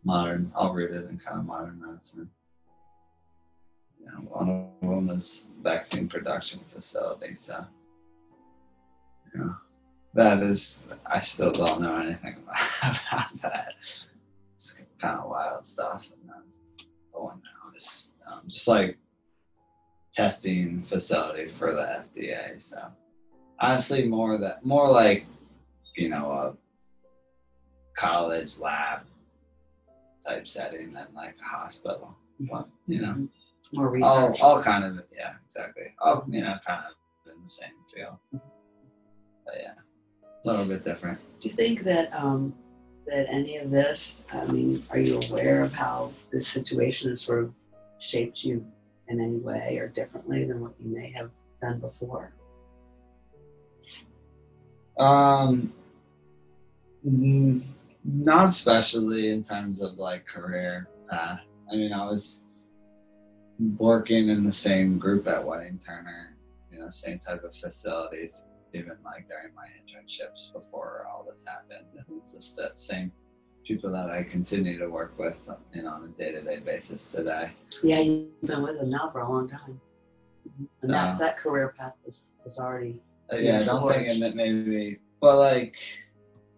modern, 0.04 0.52
all 0.54 0.73
rooted 0.73 1.11
in 1.11 1.18
kind 1.18 1.40
of 1.40 1.44
modern 1.44 1.83
medicine. 1.85 2.30
You 4.00 4.06
know, 4.06 4.28
one 4.30 4.68
of 4.80 4.88
them 4.88 5.11
is 5.11 5.50
vaccine 5.61 6.09
production 6.09 6.61
facility, 6.73 7.35
so 7.35 7.66
you 9.35 9.40
know 9.40 9.56
that 10.14 10.40
is 10.40 10.87
I 11.04 11.18
still 11.18 11.50
don't 11.50 11.80
know 11.80 11.97
anything 11.99 12.37
about, 12.37 13.00
about 13.11 13.42
that. 13.42 13.73
It's 14.54 14.80
kind 15.00 15.18
of 15.18 15.28
wild 15.28 15.66
stuff, 15.66 16.09
and 16.12 16.30
then 16.30 16.87
the 17.12 17.21
one 17.21 17.42
now 17.42 17.75
is 17.75 18.14
um, 18.30 18.42
just 18.47 18.68
like 18.68 18.99
testing 20.14 20.83
facility 20.83 21.47
for 21.47 21.73
the 21.75 21.83
FDA. 22.21 22.62
So 22.62 22.80
honestly, 23.61 24.06
more 24.06 24.38
that 24.38 24.64
more 24.64 24.88
like 24.90 25.26
you 25.97 26.09
know 26.09 26.30
a 26.30 26.56
college 27.97 28.59
lab 28.59 29.00
type 30.26 30.47
setting 30.49 30.92
than 30.92 31.06
like 31.14 31.35
a 31.40 31.44
hospital. 31.56 32.16
But 32.40 32.68
you 32.87 33.00
know, 33.02 33.28
More 33.73 33.87
all, 34.02 34.28
research. 34.28 34.40
all 34.40 34.62
kind 34.62 34.85
of 34.85 35.04
yeah, 35.16 35.35
exactly. 35.44 35.85
All 36.00 36.25
you 36.28 36.40
know, 36.42 36.56
kind 36.66 36.85
of 36.87 37.33
in 37.33 37.42
the 37.42 37.50
same 37.50 37.71
field. 37.94 38.16
But 39.44 39.54
yeah, 39.59 39.75
a 40.23 40.49
little 40.49 40.64
bit 40.64 40.85
different. 40.85 41.18
Do 41.40 41.49
you 41.49 41.54
think 41.54 41.80
that 41.80 42.12
um, 42.14 42.54
that 43.06 43.26
any 43.28 43.56
of 43.56 43.71
this? 43.71 44.25
I 44.33 44.44
mean, 44.47 44.83
are 44.90 44.99
you 44.99 45.21
aware 45.28 45.62
of 45.62 45.73
how 45.73 46.12
this 46.33 46.49
situation 46.49 47.11
has 47.11 47.21
sort 47.21 47.44
of 47.44 47.52
shaped 48.00 48.44
you 48.44 48.64
in 49.08 49.20
any 49.20 49.38
way 49.38 49.78
or 49.78 49.88
differently 49.88 50.44
than 50.44 50.61
what 50.61 50.75
you 50.80 50.94
may 50.94 51.11
have 51.11 51.30
done 51.61 51.80
before? 51.80 52.32
Um, 54.99 55.73
not 58.04 58.49
especially 58.49 59.30
in 59.30 59.42
terms 59.42 59.82
of 59.82 59.99
like 59.99 60.26
career 60.26 60.88
path. 61.11 61.40
I 61.70 61.76
mean, 61.76 61.92
I 61.92 62.04
was 62.06 62.44
working 63.78 64.28
in 64.28 64.44
the 64.44 64.52
same 64.52 64.99
group 64.99 65.26
at 65.26 65.44
Whiting 65.44 65.78
Turner, 65.78 66.37
you 66.70 66.78
know, 66.78 66.90
same 66.90 67.18
type 67.18 67.44
of 67.44 67.56
facilities, 67.56 68.44
even 68.73 68.96
like 69.04 69.28
during 69.28 69.54
my 69.54 69.66
internships 69.66 70.52
before 70.52 71.06
all 71.11 71.26
this 71.28 71.44
happened. 71.46 71.87
And 71.96 72.18
it's 72.18 72.32
just 72.32 72.56
the 72.56 72.70
same 72.75 73.12
people 73.64 73.90
that 73.90 74.11
I 74.11 74.23
continue 74.23 74.78
to 74.78 74.88
work 74.88 75.18
with, 75.18 75.49
you 75.73 75.83
know, 75.83 75.90
on 75.90 76.04
a 76.04 76.09
day-to-day 76.09 76.61
basis 76.61 77.12
today. 77.12 77.50
Yeah, 77.83 78.00
you've 78.00 78.40
been 78.44 78.62
with 78.62 78.78
them 78.78 78.90
now 78.90 79.11
for 79.11 79.21
a 79.21 79.28
long 79.28 79.49
time, 79.49 79.80
and 80.83 80.92
that 80.92 81.16
So- 81.16 81.25
that 81.25 81.38
career 81.38 81.75
path 81.76 81.97
was 82.04 82.30
was 82.44 82.59
already. 82.59 83.02
Uh, 83.33 83.37
yeah, 83.37 83.61
I 83.61 83.64
don't 83.64 83.88
think 83.88 84.21
that 84.21 84.37
maybe, 84.37 84.99
but 85.21 85.38
like, 85.38 85.76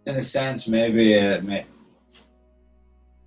in 0.07 0.17
a 0.17 0.23
sense, 0.23 0.67
maybe 0.67 1.13
it 1.13 1.45
may, 1.45 1.65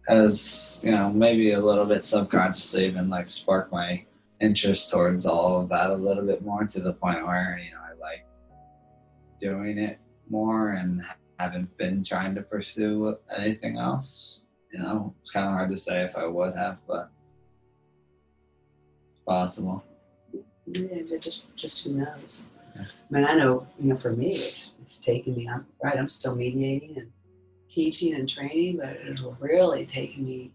as 0.10 0.82
you 0.84 0.92
know, 0.92 1.10
maybe 1.10 1.54
a 1.54 1.60
little 1.60 1.86
bit 1.86 2.04
subconsciously 2.04 2.86
even 2.86 3.10
like 3.10 3.30
sparked 3.30 3.72
my 3.72 4.06
interest 4.42 4.92
towards 4.92 5.26
all 5.26 5.62
of 5.62 5.70
that 5.70 5.90
a 5.90 5.96
little 5.96 6.26
bit 6.26 6.42
more 6.42 6.66
to 6.66 6.80
the 6.82 6.94
point 6.94 7.26
where 7.26 7.60
you 7.64 7.72
know 7.72 7.80
I 7.80 7.94
like 8.00 8.26
doing 9.40 9.78
it 9.78 10.00
more 10.30 10.72
and 10.72 11.02
haven't 11.40 11.76
been 11.78 12.04
trying 12.04 12.36
to 12.36 12.42
pursue 12.42 13.16
anything 13.36 13.78
else. 13.78 14.42
You 14.72 14.80
know, 14.80 15.16
it's 15.22 15.32
kind 15.32 15.48
of 15.48 15.54
hard 15.54 15.70
to 15.72 15.78
say 15.78 16.04
if 16.04 16.16
I 16.16 16.28
would 16.28 16.54
have, 16.56 16.82
but 16.86 17.10
it's 19.12 19.24
possible. 19.26 19.84
Yeah, 20.68 21.18
just 21.20 21.44
just 21.56 21.84
who 21.84 21.94
knows. 21.94 22.44
Yeah. 22.76 22.84
I 22.84 23.14
mean, 23.14 23.26
I 23.26 23.34
know 23.34 23.66
you 23.80 23.94
know 23.94 23.98
for 23.98 24.12
me, 24.12 24.36
it's, 24.36 24.74
it's 24.84 24.98
taken 25.00 25.36
me. 25.36 25.50
I'm 25.50 25.66
right. 25.84 25.98
I'm 25.98 26.10
still 26.10 26.36
mediating 26.36 26.98
and 26.98 27.12
teaching 27.70 28.14
and 28.14 28.30
training, 28.30 28.78
but 28.78 28.98
it's 29.02 29.24
really 29.40 29.86
taken 29.86 30.26
me 30.26 30.52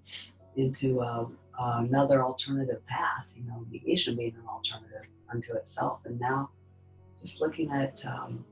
into 0.57 1.01
uh, 1.01 1.27
another 1.59 2.23
alternative 2.23 2.87
path. 2.87 3.29
You 3.35 3.45
know, 3.49 3.67
mediation 3.69 4.17
being 4.17 4.35
an 4.37 4.47
alternative 4.49 5.09
unto 5.33 5.55
itself, 5.55 6.01
and 6.05 6.21
now 6.21 6.51
just 7.21 7.41
looking 7.41 7.73
at 7.73 8.05
um, 8.07 8.45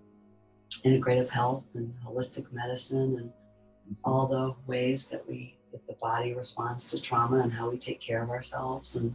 integrative 0.85 1.29
health 1.29 1.65
and 1.75 1.93
holistic 2.07 2.51
medicine 2.53 3.17
and 3.17 3.97
all 4.05 4.27
the 4.27 4.55
ways 4.67 5.09
that 5.09 5.27
we 5.29 5.57
that 5.73 5.87
the 5.87 5.95
body 5.95 6.35
responds 6.35 6.91
to 6.91 7.01
trauma 7.01 7.39
and 7.39 7.53
how 7.53 7.71
we 7.71 7.79
take 7.79 8.01
care 8.01 8.23
of 8.23 8.29
ourselves 8.29 8.97
and 8.97 9.15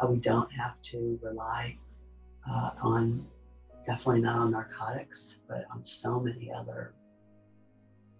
how 0.00 0.08
we 0.08 0.16
don't 0.16 0.50
have 0.52 0.80
to 0.82 1.18
rely 1.22 1.76
uh, 2.50 2.70
on 2.82 3.24
definitely 3.86 4.22
not 4.22 4.36
on 4.36 4.50
narcotics, 4.50 5.38
but 5.48 5.66
on 5.72 5.84
so 5.84 6.18
many 6.18 6.50
other 6.52 6.92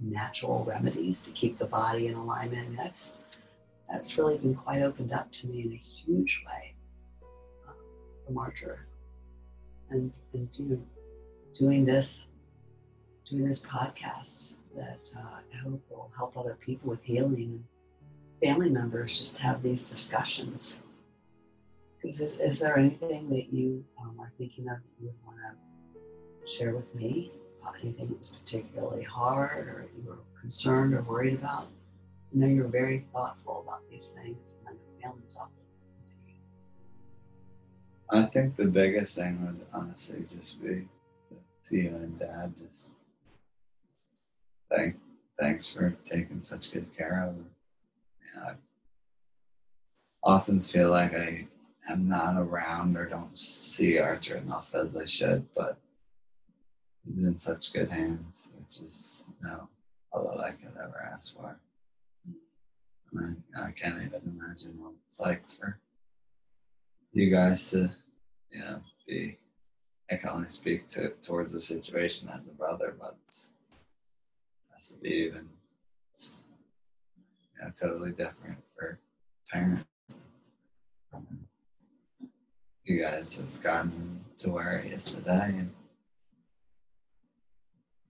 natural 0.01 0.65
remedies 0.65 1.23
to 1.23 1.31
keep 1.33 1.59
the 1.59 1.67
body 1.67 2.07
in 2.07 2.15
alignment. 2.15 2.77
That's 2.77 3.13
that's 3.91 4.17
really 4.17 4.39
been 4.39 4.55
quite 4.55 4.83
opened 4.83 5.13
up 5.13 5.31
to 5.33 5.47
me 5.47 5.63
in 5.63 5.73
a 5.73 5.77
huge 5.77 6.43
way 6.47 6.75
uh, 7.69 7.73
from 8.25 8.39
Archer. 8.39 8.87
And 9.91 10.15
and 10.33 10.49
you 10.55 10.65
know, 10.67 10.83
doing 11.59 11.85
this 11.85 12.29
doing 13.29 13.49
this 13.49 13.63
podcast 13.63 14.55
that 14.77 15.09
uh, 15.17 15.37
I 15.53 15.57
hope 15.63 15.83
will 15.91 16.11
help 16.17 16.37
other 16.37 16.59
people 16.61 16.91
with 16.91 17.03
healing 17.03 17.35
and 17.35 17.65
family 18.43 18.69
members 18.69 19.19
just 19.19 19.39
have 19.39 19.63
these 19.63 19.89
discussions. 19.89 20.81
Because 22.01 22.21
is, 22.21 22.39
is 22.39 22.61
there 22.61 22.77
anything 22.77 23.31
that 23.31 23.53
you 23.53 23.85
um, 24.01 24.17
are 24.21 24.31
thinking 24.37 24.69
of 24.69 24.77
that 24.77 25.01
you 25.01 25.07
would 25.07 25.15
want 25.25 25.39
to 25.39 26.51
share 26.53 26.75
with 26.75 26.95
me? 26.95 27.33
About 27.63 27.77
anything 27.83 28.09
that 28.09 28.19
was 28.19 28.37
particularly 28.43 29.05
hard 29.05 29.69
or 29.69 29.87
you 29.97 30.07
were 30.07 30.19
concerned 30.39 30.93
or 30.93 31.03
worried 31.03 31.35
about? 31.35 31.69
I 32.35 32.39
know 32.39 32.47
you're 32.47 32.69
very 32.69 33.07
thoughtful 33.13 33.63
about 33.67 33.89
these 33.91 34.11
things, 34.11 34.37
and 34.67 34.77
know 34.77 34.83
families 35.03 35.39
often. 35.41 35.55
I 38.11 38.23
think 38.27 38.57
the 38.57 38.67
biggest 38.67 39.17
thing 39.17 39.41
would 39.47 39.65
honestly 39.73 40.21
just 40.21 40.63
be 40.63 40.87
to 41.65 41.77
you 41.77 41.89
and 41.89 42.19
dad 42.19 42.53
just 42.59 42.91
thank 44.75 44.97
thanks 45.39 45.67
for 45.69 45.91
taking 46.05 46.43
such 46.43 46.73
good 46.73 46.87
care 46.97 47.25
of 47.29 47.35
her. 47.35 47.43
You 48.35 48.41
know, 48.41 48.47
I 48.49 48.55
often 50.23 50.61
feel 50.61 50.91
like 50.91 51.15
I 51.15 51.47
am 51.89 52.09
not 52.09 52.37
around 52.37 52.97
or 52.97 53.07
don't 53.07 53.37
see 53.37 53.99
Archer 53.99 54.39
enough 54.39 54.75
as 54.75 54.97
I 54.97 55.05
should, 55.05 55.45
but 55.55 55.77
he's 57.05 57.25
in 57.25 57.39
such 57.39 57.73
good 57.73 57.91
hands, 57.91 58.51
which 58.59 58.81
is 58.87 59.27
you 59.41 59.49
know 59.49 59.69
all 60.13 60.29
that 60.29 60.45
I 60.45 60.51
could 60.53 60.73
ever 60.83 61.11
ask 61.13 61.35
for. 61.35 61.59
And 63.13 63.43
I, 63.57 63.67
I 63.69 63.71
can't 63.71 64.03
even 64.03 64.21
imagine 64.25 64.75
what 64.79 64.93
it's 65.07 65.21
like 65.21 65.43
for 65.59 65.79
you 67.13 67.31
guys 67.31 67.71
to, 67.71 67.91
you 68.51 68.61
know, 68.61 68.81
be. 69.07 69.37
I 70.11 70.17
can 70.17 70.29
only 70.29 70.51
speak 70.51 70.87
to 70.89 71.11
towards 71.23 71.53
the 71.53 71.61
situation 71.61 72.29
as 72.29 72.47
a 72.47 72.51
brother, 72.51 72.95
but 73.01 73.17
has 74.85 74.91
to 74.91 75.01
be 75.01 75.09
even 75.09 75.49
you 77.57 77.65
know, 77.65 77.71
totally 77.81 78.11
different 78.11 78.59
for 78.77 78.99
parent. 79.51 79.87
You 82.85 83.03
guys 83.03 83.37
have 83.37 83.63
gotten 83.63 84.21
to 84.37 84.51
where 84.51 84.81
he 84.81 84.91
is 84.91 85.15
today, 85.15 85.55
and 85.57 85.71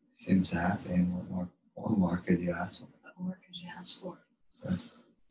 he 0.00 0.14
seems 0.14 0.50
happy. 0.50 0.90
And 0.90 1.14
what 1.14 1.30
more, 1.30 1.48
what 1.74 1.98
more 1.98 2.22
could 2.26 2.40
you 2.40 2.52
ask 2.52 2.80
for? 2.80 2.88
What 3.02 3.20
more 3.20 3.38
could 3.46 3.54
you 3.54 3.68
ask 3.78 4.00
for? 4.00 4.18
So, 4.50 4.70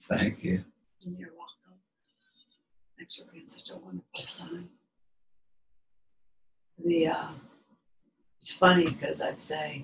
thank 0.04 0.44
you. 0.46 0.64
And 1.06 1.20
you're 1.20 1.30
welcome. 1.32 1.82
Thanks 2.98 3.18
for 3.18 3.26
being 3.34 3.48
such 3.48 3.70
a 3.70 3.78
wonderful 3.78 4.24
son. 4.24 4.70
The 6.86 7.08
uh, 7.08 7.30
it's 8.40 8.54
funny 8.54 8.86
because 8.86 9.22
I'd 9.22 9.42
say 9.42 9.84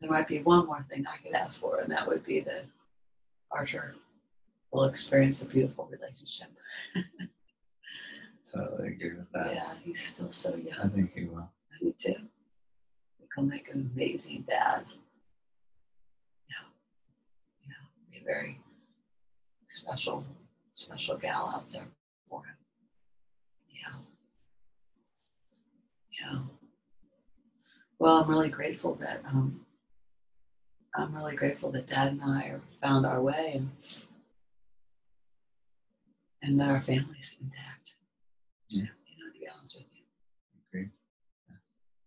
there 0.00 0.10
might 0.10 0.28
be 0.28 0.42
one 0.42 0.66
more 0.66 0.84
thing 0.88 1.04
I 1.06 1.16
could 1.22 1.34
ask 1.34 1.60
for, 1.60 1.80
and 1.80 1.90
that 1.90 2.06
would 2.06 2.24
be 2.24 2.40
that 2.40 2.64
Archer 3.50 3.96
will 4.72 4.84
experience 4.84 5.42
a 5.42 5.46
beautiful 5.46 5.88
relationship. 5.90 6.48
Totally 8.54 8.88
agree 8.88 9.14
with 9.14 9.30
that. 9.32 9.54
yeah, 9.54 9.74
he's 9.82 10.00
still 10.00 10.32
so 10.32 10.54
young. 10.56 10.78
I 10.82 10.88
think 10.88 11.12
he 11.14 11.24
will. 11.24 11.50
Me 11.82 11.94
too. 11.98 12.14
He'll 13.34 13.44
make 13.44 13.68
an 13.72 13.90
amazing 13.94 14.44
dad. 14.48 14.84
Yeah, 16.48 16.66
yeah, 17.66 17.74
be 18.10 18.18
a 18.22 18.24
very 18.24 18.58
special, 19.68 20.24
special 20.74 21.16
gal 21.18 21.52
out 21.54 21.70
there 21.70 21.88
for 22.28 22.40
him. 22.44 22.54
Yeah, 23.70 23.98
yeah. 26.20 26.38
Well, 27.98 28.22
I'm 28.22 28.30
really 28.30 28.50
grateful 28.50 28.94
that 28.96 29.20
um, 29.26 29.60
I'm 30.98 31.14
really 31.14 31.36
grateful 31.36 31.70
that 31.72 31.86
Dad 31.86 32.12
and 32.12 32.22
I 32.22 32.56
found 32.82 33.06
our 33.06 33.22
way 33.22 33.52
and 33.54 33.70
and 36.42 36.58
that 36.60 36.68
our 36.68 36.80
family's 36.80 37.36
intact. 37.40 37.94
Yeah. 38.70 38.82
You 38.82 39.24
know, 39.24 39.32
to 39.32 39.38
be 39.38 39.46
honest 39.48 39.76
with 39.76 39.86
you. 39.94 40.02
Agree. 40.70 40.88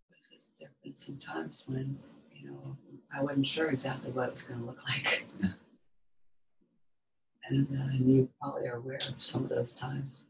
because 0.10 0.50
there 0.60 0.68
have 0.70 0.84
been 0.84 0.96
some 0.96 1.18
times 1.20 1.64
when 1.68 1.98
you 2.34 2.50
know 2.52 2.78
I 3.16 3.24
wasn't 3.24 3.48
sure 3.48 3.70
exactly 3.70 4.12
what 4.12 4.30
it 4.30 4.34
was 4.34 4.44
going 4.44 4.60
to 4.60 4.66
look 4.66 4.80
like, 4.88 5.26
Yeah. 5.42 5.50
and, 7.50 7.68
uh, 7.78 7.84
and 7.92 8.10
you 8.14 8.30
probably 8.42 8.68
are 8.68 8.78
aware 8.78 8.96
of 8.98 9.16
some 9.24 9.44
of 9.44 9.50
those 9.50 9.74
times, 9.74 10.24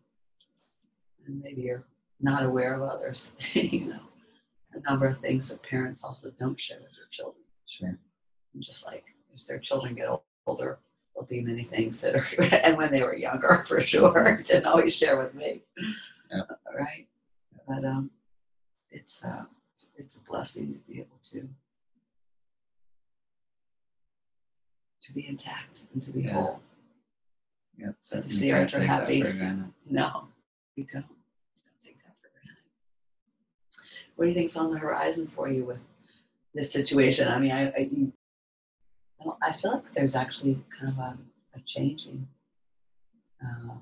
and 1.25 1.41
maybe 1.41 1.61
you're 1.61 1.83
not 2.19 2.43
aware 2.43 2.75
of 2.75 2.81
others. 2.83 3.31
you 3.53 3.85
know, 3.85 4.01
a 4.73 4.79
number 4.89 5.05
of 5.07 5.19
things 5.19 5.49
that 5.49 5.61
parents 5.63 6.03
also 6.03 6.31
don't 6.39 6.59
share 6.59 6.79
with 6.79 6.91
their 6.95 7.07
children. 7.11 7.43
Sure. 7.67 7.97
And 8.53 8.63
just 8.63 8.85
like 8.85 9.05
as 9.33 9.45
their 9.45 9.59
children 9.59 9.95
get 9.95 10.09
older, 10.45 10.79
there'll 11.13 11.27
be 11.27 11.41
many 11.41 11.63
things 11.63 12.01
that 12.01 12.15
are, 12.15 12.27
and 12.63 12.77
when 12.77 12.91
they 12.91 13.03
were 13.03 13.15
younger, 13.15 13.63
for 13.67 13.81
sure, 13.81 14.41
didn't 14.43 14.65
always 14.65 14.93
share 14.93 15.17
with 15.17 15.33
me. 15.33 15.61
Yeah. 16.31 16.41
Right. 16.73 17.07
But 17.67 17.85
um, 17.85 18.11
it's 18.89 19.23
uh, 19.23 19.43
it's 19.97 20.17
a 20.17 20.23
blessing 20.23 20.73
to 20.73 20.79
be 20.91 20.99
able 20.99 21.19
to 21.23 21.47
to 25.01 25.13
be 25.13 25.27
intact 25.27 25.83
and 25.93 26.01
to 26.03 26.11
be 26.11 26.21
Yeah. 26.23 26.33
whole. 26.33 26.61
Yep. 27.77 27.95
So 27.99 28.21
to 28.21 28.29
see 28.31 28.51
take 28.51 28.69
that 28.69 28.81
happy. 28.83 29.21
No, 29.89 30.27
we 30.77 30.83
don't. 30.83 31.05
We 31.07 31.61
don't 31.63 31.79
take 31.83 31.97
that 32.03 32.13
for 32.21 32.29
granted. 32.29 32.57
What 34.15 34.25
do 34.25 34.29
you 34.29 34.35
think's 34.35 34.57
on 34.57 34.71
the 34.71 34.77
horizon 34.77 35.27
for 35.27 35.49
you 35.49 35.65
with 35.65 35.79
this 36.53 36.71
situation? 36.71 37.27
I 37.27 37.39
mean, 37.39 37.51
I 37.51 37.71
I, 37.71 37.89
you, 37.91 38.13
I, 39.21 39.23
don't, 39.23 39.37
I 39.41 39.51
feel 39.51 39.71
like 39.73 39.93
there's 39.93 40.15
actually 40.15 40.63
kind 40.77 40.91
of 40.91 40.97
a, 40.97 41.17
a 41.55 41.59
changing 41.65 42.27
uh, 43.43 43.75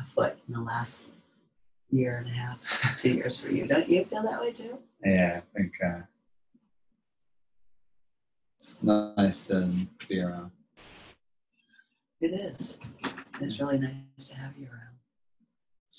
afoot 0.00 0.36
in 0.48 0.54
the 0.54 0.60
last 0.60 1.06
year 1.90 2.16
and 2.16 2.26
a 2.26 2.30
half, 2.30 2.96
two 2.98 3.14
years 3.14 3.38
for 3.38 3.48
you. 3.48 3.66
Don't 3.66 3.88
you 3.88 4.04
feel 4.04 4.22
that 4.22 4.40
way 4.40 4.52
too? 4.52 4.78
Yeah, 5.04 5.40
I 5.40 5.58
think 5.58 5.72
uh, 5.84 6.00
it's 8.56 8.82
nice 8.82 9.46
to 9.48 9.86
be 10.08 10.20
around. 10.20 10.50
It 12.20 12.28
is. 12.28 12.78
It's 13.40 13.58
really 13.58 13.78
nice 13.78 14.28
to 14.28 14.36
have 14.36 14.56
you 14.56 14.68
around. 14.68 14.92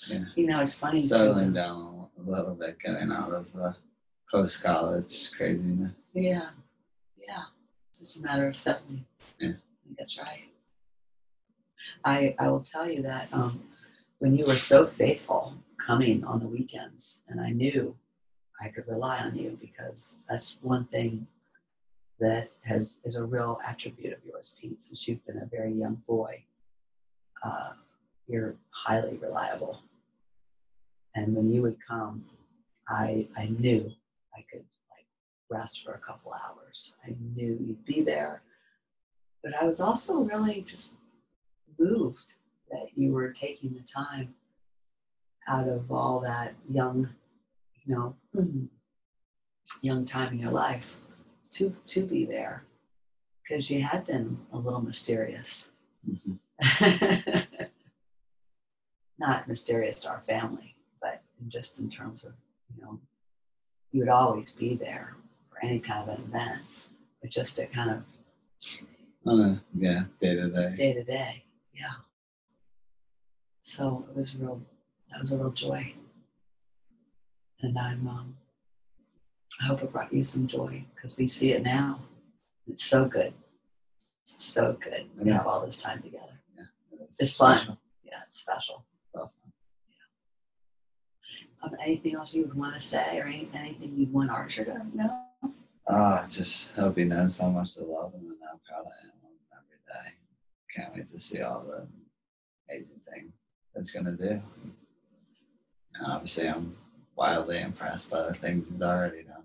Yeah. 0.08 0.26
You 0.36 0.48
know, 0.48 0.62
it's 0.62 0.74
funny. 0.74 1.02
Settling 1.02 1.54
down 1.54 2.08
a 2.18 2.30
little 2.30 2.56
bit, 2.56 2.78
getting 2.84 3.12
out 3.12 3.34
of 3.34 3.52
the 3.54 3.76
post 4.32 4.64
college 4.64 5.32
craziness. 5.38 6.12
Yeah, 6.14 6.50
yeah. 7.18 7.44
It's 8.04 8.16
just 8.16 8.26
a 8.26 8.28
matter 8.28 8.50
of 8.50 8.56
settling. 8.58 9.06
Yeah. 9.40 9.52
I 9.52 9.86
think 9.86 9.98
that's 9.98 10.18
right. 10.18 10.50
I 12.04 12.36
I 12.38 12.50
will 12.50 12.62
tell 12.62 12.86
you 12.92 13.02
that 13.04 13.30
um, 13.32 13.64
when 14.20 14.36
you 14.36 14.46
were 14.46 14.56
so 14.56 14.88
faithful 14.88 15.54
coming 15.78 16.22
on 16.26 16.42
the 16.42 16.50
weekends, 16.50 17.24
and 17.30 17.40
I 17.40 17.52
knew 17.52 17.96
I 18.62 18.68
could 18.68 18.90
rely 18.90 19.20
on 19.20 19.38
you 19.38 19.58
because 19.62 20.18
that's 20.28 20.58
one 20.62 20.84
thing 20.84 21.26
that 22.20 22.52
has 22.66 23.00
is 23.06 23.16
a 23.16 23.24
real 23.24 23.62
attribute 23.66 24.12
of 24.12 24.20
yours, 24.26 24.58
Pete. 24.60 24.82
Since 24.82 25.08
you've 25.08 25.26
been 25.26 25.38
a 25.38 25.46
very 25.46 25.72
young 25.72 26.04
boy, 26.06 26.44
uh, 27.42 27.72
you're 28.28 28.56
highly 28.72 29.16
reliable. 29.16 29.80
And 31.16 31.34
when 31.34 31.54
you 31.54 31.62
would 31.62 31.78
come, 31.88 32.26
I 32.90 33.30
I 33.38 33.46
knew 33.46 33.90
I 34.36 34.44
could 34.52 34.66
rest 35.54 35.84
for 35.84 35.94
a 35.94 36.00
couple 36.00 36.34
hours. 36.34 36.96
I 37.06 37.16
knew 37.36 37.58
you'd 37.60 37.86
be 37.86 38.02
there. 38.02 38.42
But 39.44 39.54
I 39.62 39.66
was 39.66 39.80
also 39.80 40.20
really 40.24 40.62
just 40.62 40.96
moved 41.78 42.36
that 42.72 42.88
you 42.96 43.12
were 43.12 43.32
taking 43.32 43.74
the 43.74 43.82
time 43.82 44.34
out 45.48 45.68
of 45.68 45.92
all 45.92 46.20
that 46.22 46.54
young, 46.68 47.10
you 47.86 47.96
know, 47.96 48.16
young 49.82 50.06
time 50.06 50.34
in 50.34 50.40
your 50.40 50.52
life 50.52 50.96
to 51.52 51.76
to 51.86 52.06
be 52.06 52.26
there 52.26 52.64
because 53.44 53.70
you 53.70 53.82
had 53.82 54.06
been 54.06 54.38
a 54.54 54.58
little 54.58 54.82
mysterious. 54.82 55.72
Mhm. 56.10 56.38
Not 59.20 59.48
mysterious 59.48 60.00
to 60.02 60.10
our 60.10 60.22
family, 60.22 60.76
but 61.02 61.22
just 61.48 61.80
in 61.80 61.90
terms 61.90 62.24
of, 62.24 62.34
you 62.76 62.82
know, 62.82 63.00
you 63.92 64.00
would 64.00 64.10
always 64.10 64.52
be 64.56 64.76
there 64.76 65.16
any 65.64 65.80
kind 65.80 66.10
of 66.10 66.20
an 66.20 66.26
event, 66.26 66.62
but 67.22 67.32
just 67.32 67.56
to 67.56 67.66
kind 67.68 67.92
of 67.92 68.04
a 69.26 69.62
yeah 69.78 70.04
day 70.22 70.36
to 70.36 70.50
day. 70.50 70.74
day 70.76 70.94
to 70.94 71.04
day. 71.04 71.44
Yeah. 71.74 71.94
So 73.62 74.06
it 74.10 74.16
was 74.16 74.36
real, 74.36 74.62
that 75.10 75.22
was 75.22 75.32
a 75.32 75.38
real 75.38 75.52
joy. 75.52 75.94
And 77.62 77.78
I'm, 77.78 78.08
um, 78.08 78.36
I 79.62 79.66
hope 79.68 79.82
it 79.84 79.92
brought 79.94 80.14
you 80.14 80.24
some 80.24 80.48
joy 80.48 80.84
because 80.94 81.18
we 81.18 81.28
see 81.28 81.54
it 81.54 81.64
now. 81.64 82.02
It's 82.68 82.84
so 82.84 83.06
good. 83.06 83.34
It's 84.30 84.44
so 84.44 84.78
good. 84.84 85.08
We 85.18 85.32
have 85.32 85.48
all 85.48 85.66
this 85.66 85.82
time 85.82 86.02
together. 86.02 86.40
Yeah, 86.58 86.66
it's 87.20 87.38
fun. 87.38 87.78
Yeah, 88.04 88.20
it's 88.26 88.38
special. 88.40 88.86
Well, 89.14 89.32
Um, 91.62 91.76
anything 91.82 92.16
else 92.16 92.36
you 92.36 92.44
would 92.44 92.56
want 92.56 92.74
to 92.74 92.82
say 92.82 93.20
or 93.20 93.24
any, 93.24 93.48
anything 93.54 93.96
you'd 93.96 94.12
want 94.12 94.30
Archer 94.30 94.66
to 94.66 94.86
know? 94.94 95.23
Ah, 95.88 96.26
just 96.30 96.72
hope 96.74 96.98
he 96.98 97.04
knows 97.04 97.38
how 97.38 97.50
much 97.50 97.76
to 97.76 97.84
love 97.84 98.14
him 98.14 98.22
and 98.22 98.38
how 98.42 98.60
proud 98.68 98.86
I 98.86 99.06
am 99.06 99.12
of 99.24 99.32
him 99.32 99.40
every 99.58 99.80
day. 99.88 100.16
Can't 100.74 100.96
wait 100.96 101.10
to 101.12 101.20
see 101.20 101.42
all 101.42 101.64
the 101.64 101.88
amazing 102.70 103.02
things 103.12 103.34
that's 103.76 103.92
gonna 103.92 104.12
do. 104.12 104.42
And 105.96 106.06
obviously, 106.08 106.48
I'm 106.48 106.76
wildly 107.16 107.62
impressed 107.62 108.10
by 108.10 108.24
the 108.28 108.34
things 108.34 108.70
he's 108.70 108.82
already 108.82 109.24
done. 109.24 109.44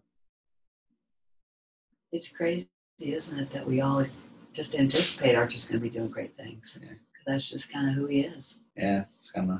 It's 2.13 2.35
crazy, 2.35 2.69
isn't 3.01 3.39
it, 3.39 3.51
that 3.51 3.67
we 3.67 3.81
all 3.81 4.05
just 4.53 4.79
anticipate 4.79 5.35
Archer's 5.35 5.67
going 5.67 5.81
to 5.81 5.83
be 5.83 5.91
doing 5.91 6.09
great 6.09 6.37
things. 6.37 6.79
Yeah. 6.83 6.95
That's 7.27 7.49
just 7.49 7.71
kind 7.71 7.91
of 7.91 7.95
who 7.95 8.07
he 8.07 8.21
is. 8.21 8.59
Yeah, 8.77 9.05
it's 9.17 9.31
kind 9.31 9.51
of 9.51 9.59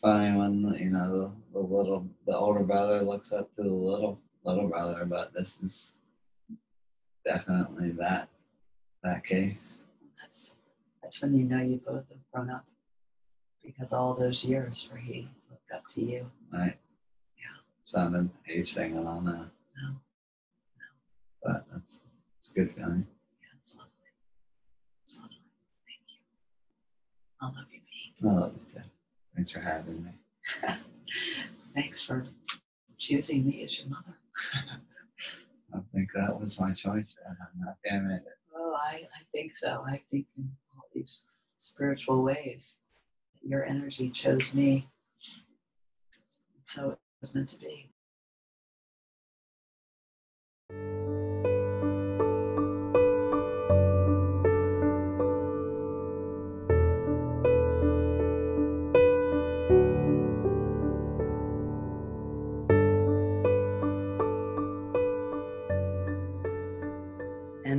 funny 0.00 0.36
when 0.36 0.76
you 0.78 0.90
know 0.90 1.32
the, 1.52 1.58
the 1.58 1.60
little 1.60 2.06
the 2.26 2.36
older 2.36 2.60
brother 2.60 3.00
looks 3.02 3.32
up 3.32 3.54
to 3.56 3.62
the 3.62 3.68
little 3.70 4.20
little 4.44 4.68
brother, 4.68 5.04
but 5.04 5.32
this 5.32 5.62
is 5.62 5.94
definitely 7.24 7.92
that 7.92 8.28
that 9.02 9.24
case. 9.24 9.78
That's 10.20 10.52
that's 11.02 11.20
when 11.22 11.34
you 11.34 11.44
know 11.44 11.60
you 11.60 11.80
both 11.84 12.08
have 12.08 12.18
grown 12.32 12.50
up 12.50 12.64
because 13.64 13.92
all 13.92 14.14
those 14.14 14.44
years 14.44 14.88
where 14.90 15.00
he 15.00 15.28
looked 15.50 15.72
up 15.72 15.82
to 15.90 16.02
you. 16.02 16.30
Right? 16.52 16.76
Yeah. 17.36 17.60
It's 17.80 17.94
not 17.94 18.12
an 18.12 18.30
age 18.48 18.72
thing 18.74 18.96
at 18.96 19.06
all 19.06 19.20
now. 19.20 19.46
No. 19.76 19.88
No. 19.88 19.98
But 21.42 21.64
that's 21.72 22.00
it's 22.38 22.50
a 22.50 22.54
good 22.54 22.74
feeling. 22.74 23.06
Yeah, 23.40 23.48
it's 23.60 23.76
lovely. 23.76 23.90
It's 25.04 25.18
lovely. 25.18 25.36
Thank 25.86 26.00
you. 26.08 26.18
I 27.40 27.46
love 27.46 27.66
you, 27.72 27.80
Pete. 27.90 28.24
I 28.24 28.32
love 28.32 28.52
you 28.56 28.80
too. 28.80 28.88
Thanks 29.34 29.50
for 29.50 29.60
having 29.60 30.04
me. 30.04 30.10
Thanks 31.74 32.02
for 32.02 32.26
choosing 32.98 33.46
me 33.46 33.62
as 33.64 33.78
your 33.78 33.88
mother. 33.88 34.16
I 35.74 35.78
think 35.94 36.12
that 36.12 36.38
was 36.38 36.60
my 36.60 36.72
choice, 36.72 37.14
but 37.16 37.30
I'm 37.30 37.60
not 37.64 37.76
damn 37.84 38.10
it. 38.10 38.22
Oh, 38.54 38.76
I, 38.78 38.96
I 38.96 39.22
think 39.32 39.56
so. 39.56 39.84
I 39.86 40.00
think 40.10 40.26
in 40.36 40.50
all 40.76 40.84
these 40.94 41.22
spiritual 41.56 42.22
ways, 42.22 42.80
your 43.42 43.64
energy 43.64 44.10
chose 44.10 44.52
me. 44.54 44.88
So 46.62 46.90
it 46.90 46.98
was 47.20 47.34
meant 47.34 47.48
to 47.50 47.58
be. 47.58 47.92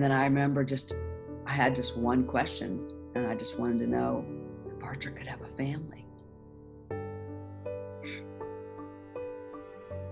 Then 0.03 0.11
I 0.11 0.25
remember 0.25 0.65
just, 0.65 0.95
I 1.45 1.51
had 1.51 1.75
just 1.75 1.95
one 1.95 2.25
question, 2.25 2.91
and 3.15 3.25
I 3.25 3.35
just 3.35 3.57
wanted 3.57 3.79
to 3.79 3.87
know 3.87 4.25
if 4.67 4.83
Archer 4.83 5.11
could 5.11 5.27
have 5.27 5.41
a 5.41 5.47
family. 5.55 6.05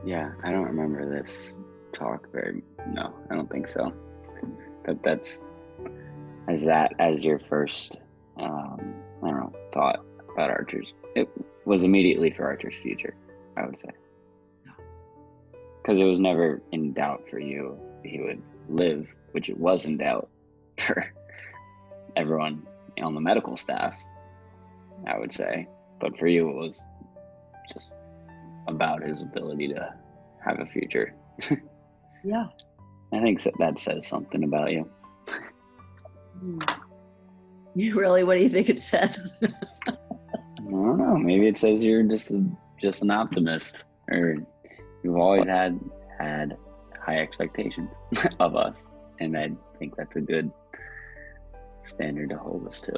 Yeah, 0.05 0.31
I 0.43 0.51
don't 0.51 0.63
remember 0.63 1.07
this 1.09 1.53
talk 1.91 2.31
very. 2.31 2.63
No, 2.87 3.13
I 3.29 3.35
don't 3.35 3.51
think 3.51 3.67
so. 3.67 3.93
But 4.85 5.03
that's 5.03 5.39
as 6.47 6.63
that 6.63 6.93
as 6.99 7.23
your 7.23 7.39
first. 7.39 7.97
Um, 8.39 8.95
I 9.23 9.27
don't 9.27 9.39
know 9.39 9.53
thought 9.73 10.03
about 10.33 10.49
Archer's. 10.49 10.93
It 11.15 11.29
was 11.65 11.83
immediately 11.83 12.31
for 12.31 12.45
Archer's 12.45 12.73
future. 12.81 13.13
I 13.57 13.65
would 13.65 13.79
say. 13.79 13.89
Because 15.81 15.99
it 15.99 16.05
was 16.05 16.19
never 16.19 16.61
in 16.71 16.93
doubt 16.93 17.23
for 17.29 17.39
you 17.39 17.77
he 18.03 18.19
would 18.19 18.41
live, 18.71 19.07
which 19.31 19.49
it 19.49 19.57
was 19.57 19.85
in 19.85 19.97
doubt 19.97 20.29
for 20.79 21.05
everyone 22.15 22.65
on 23.01 23.15
the 23.15 23.21
medical 23.21 23.55
staff. 23.55 23.93
I 25.07 25.17
would 25.17 25.33
say, 25.33 25.67
but 25.99 26.17
for 26.17 26.27
you 26.27 26.49
it 26.49 26.55
was 26.55 26.81
just 27.71 27.91
about 28.67 29.01
his 29.01 29.21
ability 29.21 29.69
to 29.69 29.93
have 30.45 30.59
a 30.59 30.65
future. 30.65 31.15
Yeah. 32.23 32.47
I 33.13 33.19
think 33.19 33.41
that 33.43 33.53
that 33.59 33.79
says 33.79 34.07
something 34.07 34.43
about 34.43 34.71
you. 34.71 34.89
Hmm. 36.39 36.59
You 37.75 37.95
really, 37.99 38.23
what 38.23 38.35
do 38.37 38.43
you 38.43 38.49
think 38.49 38.69
it 38.69 38.79
says? 38.79 39.33
I 39.87 39.93
don't 40.69 40.97
know. 40.97 41.17
Maybe 41.17 41.47
it 41.47 41.57
says 41.57 41.83
you're 41.83 42.03
just 42.03 42.31
a, 42.31 42.43
just 42.79 43.01
an 43.01 43.11
optimist, 43.11 43.83
or 44.09 44.35
you've 45.03 45.15
always 45.15 45.45
had 45.45 45.79
had 46.19 46.57
high 47.01 47.19
expectations 47.19 47.89
of 48.39 48.55
us, 48.55 48.85
and 49.19 49.37
I 49.37 49.51
think 49.79 49.95
that's 49.95 50.15
a 50.15 50.21
good 50.21 50.51
standard 51.83 52.29
to 52.29 52.37
hold 52.37 52.67
us 52.67 52.81
to. 52.81 52.93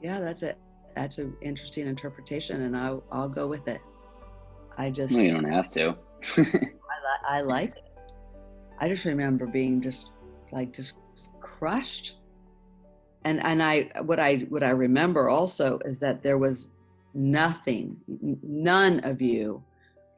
yeah, 0.00 0.20
that's 0.20 0.42
it. 0.42 0.58
That's 0.96 1.18
an 1.18 1.36
interesting 1.42 1.86
interpretation, 1.86 2.62
and 2.62 2.76
I'll, 2.76 3.02
I'll 3.10 3.28
go 3.28 3.46
with 3.46 3.68
it. 3.68 3.80
I 4.76 4.90
just, 4.90 5.12
No, 5.12 5.20
you 5.20 5.32
don't 5.32 5.50
have 5.50 5.70
to. 5.72 5.96
I, 6.36 6.40
li- 6.40 7.24
I 7.28 7.40
like 7.40 7.76
it. 7.76 7.84
I 8.78 8.88
just 8.88 9.04
remember 9.04 9.46
being 9.46 9.80
just 9.80 10.10
like 10.52 10.72
just 10.72 10.96
crushed. 11.40 12.16
And 13.24 13.42
and 13.42 13.62
I 13.62 13.90
what 14.02 14.20
I 14.20 14.38
what 14.48 14.62
I 14.62 14.70
remember 14.70 15.28
also 15.28 15.78
is 15.84 15.98
that 16.00 16.22
there 16.22 16.38
was 16.38 16.68
nothing, 17.14 17.96
none 18.42 19.00
of 19.00 19.22
you 19.22 19.62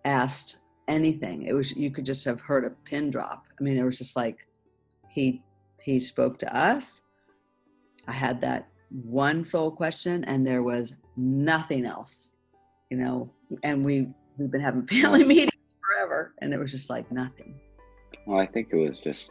asked 0.05 0.59
anything. 0.89 1.43
It 1.43 1.53
was 1.53 1.77
you 1.77 1.91
could 1.91 2.05
just 2.05 2.25
have 2.25 2.41
heard 2.41 2.65
a 2.65 2.71
pin 2.71 3.11
drop. 3.11 3.47
I 3.59 3.63
mean, 3.63 3.77
it 3.77 3.85
was 3.85 3.99
just 3.99 4.17
like 4.17 4.47
he 5.09 5.43
he 5.81 6.01
spoke 6.01 6.39
to 6.41 6.57
us. 6.57 7.03
I 8.09 8.13
had 8.13 8.41
that 8.43 8.69
one 8.91 9.43
sole 9.43 9.71
question, 9.71 10.25
and 10.25 10.47
there 10.47 10.63
was 10.63 11.01
nothing 11.17 11.87
else, 11.87 12.31
you 12.91 12.97
know. 12.97 13.31
And 13.63 13.85
we 13.85 14.09
we've 14.39 14.51
been 14.51 14.61
having 14.61 14.87
family 14.87 15.25
meetings 15.25 15.53
forever, 15.81 16.35
and 16.41 16.53
it 16.53 16.59
was 16.59 16.73
just 16.73 16.91
like 16.91 17.11
nothing. 17.11 17.59
well, 18.27 18.41
I 18.41 18.47
think 18.47 18.69
it 18.73 18.77
was 18.77 18.99
just. 18.99 19.31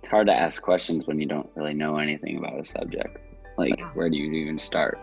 It's 0.00 0.10
hard 0.10 0.26
to 0.26 0.34
ask 0.34 0.60
questions 0.60 1.06
when 1.06 1.20
you 1.20 1.26
don't 1.26 1.48
really 1.54 1.74
know 1.74 1.98
anything 1.98 2.38
about 2.38 2.58
a 2.58 2.66
subject. 2.66 3.22
Like, 3.56 3.80
where 3.94 4.10
do 4.10 4.16
you 4.16 4.32
even 4.32 4.58
start? 4.58 4.98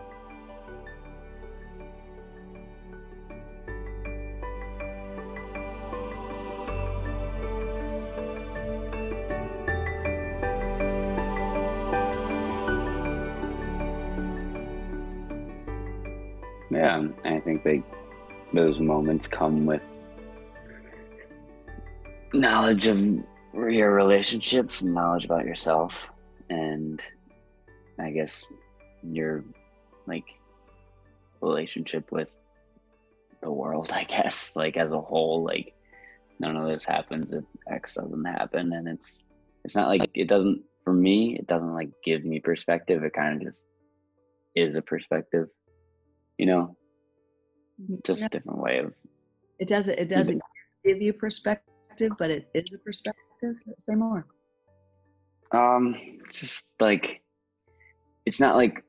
Yeah, 16.80 17.08
I 17.26 17.40
think 17.40 17.62
they 17.62 17.82
those 18.54 18.78
moments 18.78 19.28
come 19.28 19.66
with 19.66 19.82
knowledge 22.32 22.86
of 22.86 22.98
your 23.52 23.92
relationships 23.92 24.80
and 24.80 24.94
knowledge 24.94 25.26
about 25.26 25.44
yourself 25.44 26.10
and 26.48 27.02
I 27.98 28.10
guess 28.12 28.46
your 29.02 29.44
like 30.06 30.24
relationship 31.42 32.10
with 32.10 32.32
the 33.42 33.52
world, 33.52 33.90
I 33.94 34.04
guess, 34.04 34.56
like 34.56 34.78
as 34.78 34.90
a 34.90 35.02
whole, 35.02 35.44
like 35.44 35.74
none 36.38 36.56
of 36.56 36.66
this 36.66 36.84
happens 36.84 37.34
if 37.34 37.44
X 37.70 37.96
doesn't 37.96 38.24
happen 38.24 38.72
and 38.72 38.88
it's 38.88 39.18
it's 39.66 39.74
not 39.74 39.88
like 39.88 40.10
it 40.14 40.28
doesn't 40.28 40.62
for 40.82 40.94
me, 40.94 41.36
it 41.38 41.46
doesn't 41.46 41.74
like 41.74 41.90
give 42.02 42.24
me 42.24 42.40
perspective. 42.40 43.04
It 43.04 43.12
kind 43.12 43.36
of 43.36 43.46
just 43.46 43.66
is 44.56 44.76
a 44.76 44.82
perspective, 44.82 45.48
you 46.40 46.46
know, 46.46 46.74
just 48.02 48.22
Yeah. 48.22 48.26
a 48.26 48.30
different 48.30 48.60
way 48.60 48.78
of 48.78 48.94
It 49.58 49.68
doesn't. 49.68 49.98
It 49.98 50.08
doesn't 50.08 50.40
give 50.86 51.02
you 51.02 51.12
perspective, 51.12 52.12
but 52.18 52.30
it 52.30 52.48
is 52.54 52.72
a 52.72 52.78
perspective. 52.78 53.54
Say 53.76 53.94
more. 53.94 54.26
Um, 55.52 55.94
just 56.30 56.66
like 56.80 57.22
it's 58.24 58.40
not 58.40 58.56
like 58.56 58.82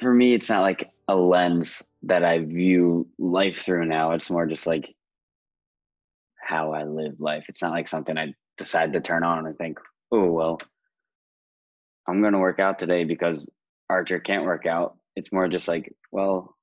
for 0.00 0.14
me, 0.14 0.32
it's 0.32 0.48
not 0.48 0.62
like 0.62 0.88
a 1.08 1.14
lens 1.14 1.82
that 2.04 2.24
I 2.24 2.38
view 2.38 3.06
life 3.18 3.58
through 3.62 3.84
now. 3.84 4.12
It's 4.12 4.30
more 4.30 4.46
just 4.46 4.66
like 4.66 4.94
how 6.40 6.72
I 6.72 6.84
live 6.84 7.20
life. 7.20 7.44
It's 7.50 7.60
not 7.60 7.72
like 7.72 7.88
something 7.88 8.16
I 8.16 8.32
decide 8.56 8.94
to 8.94 9.00
turn 9.02 9.22
on 9.22 9.46
and 9.46 9.58
think, 9.58 9.78
oh 10.12 10.30
well, 10.30 10.58
I'm 12.08 12.22
gonna 12.22 12.40
work 12.40 12.58
out 12.58 12.78
today 12.78 13.04
because 13.04 13.46
Archer 13.90 14.18
can't 14.18 14.46
work 14.46 14.64
out. 14.64 14.96
It's 15.16 15.32
more 15.32 15.48
just 15.48 15.68
like, 15.68 15.92
well, 16.12 16.56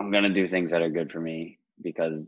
I'm 0.00 0.10
gonna 0.10 0.30
do 0.30 0.48
things 0.48 0.70
that 0.70 0.82
are 0.82 0.90
good 0.90 1.12
for 1.12 1.20
me 1.20 1.58
because 1.82 2.24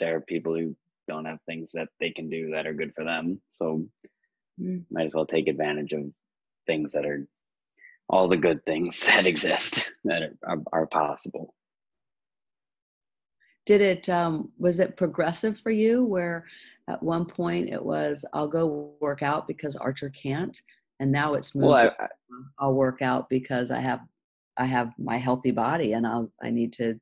there 0.00 0.16
are 0.16 0.20
people 0.20 0.54
who 0.54 0.76
don't 1.08 1.24
have 1.26 1.38
things 1.46 1.72
that 1.72 1.88
they 2.00 2.10
can 2.10 2.28
do 2.30 2.50
that 2.50 2.66
are 2.66 2.74
good 2.74 2.92
for 2.94 3.04
them. 3.04 3.40
So 3.50 3.86
Mm. 4.60 4.84
might 4.90 5.06
as 5.06 5.14
well 5.14 5.26
take 5.26 5.48
advantage 5.48 5.92
of 5.92 6.12
things 6.66 6.92
that 6.92 7.04
are 7.04 7.26
all 8.08 8.28
the 8.28 8.36
good 8.36 8.64
things 8.64 9.00
that 9.06 9.26
exist 9.26 9.92
that 10.04 10.22
are, 10.22 10.36
are, 10.44 10.62
are 10.72 10.86
possible. 10.86 11.54
Did 13.66 13.80
it, 13.80 14.08
um, 14.08 14.52
was 14.58 14.78
it 14.78 14.96
progressive 14.96 15.58
for 15.58 15.70
you 15.70 16.04
where 16.04 16.44
at 16.86 17.02
one 17.02 17.24
point 17.24 17.70
it 17.70 17.82
was, 17.82 18.24
I'll 18.34 18.48
go 18.48 18.92
work 19.00 19.22
out 19.22 19.48
because 19.48 19.74
Archer 19.74 20.10
can't? 20.10 20.56
And 21.00 21.10
now 21.10 21.34
it's 21.34 21.54
moved, 21.54 21.64
Well, 21.66 21.92
I, 21.98 22.06
to, 22.06 22.08
I'll 22.58 22.74
work 22.74 23.00
out 23.02 23.28
because 23.30 23.70
I 23.70 23.80
have, 23.80 24.00
I 24.56 24.66
have 24.66 24.92
my 24.98 25.16
healthy 25.18 25.50
body 25.50 25.92
and 25.92 26.06
I'll, 26.06 26.30
I 26.42 26.50
need 26.50 26.72
to 26.74 26.98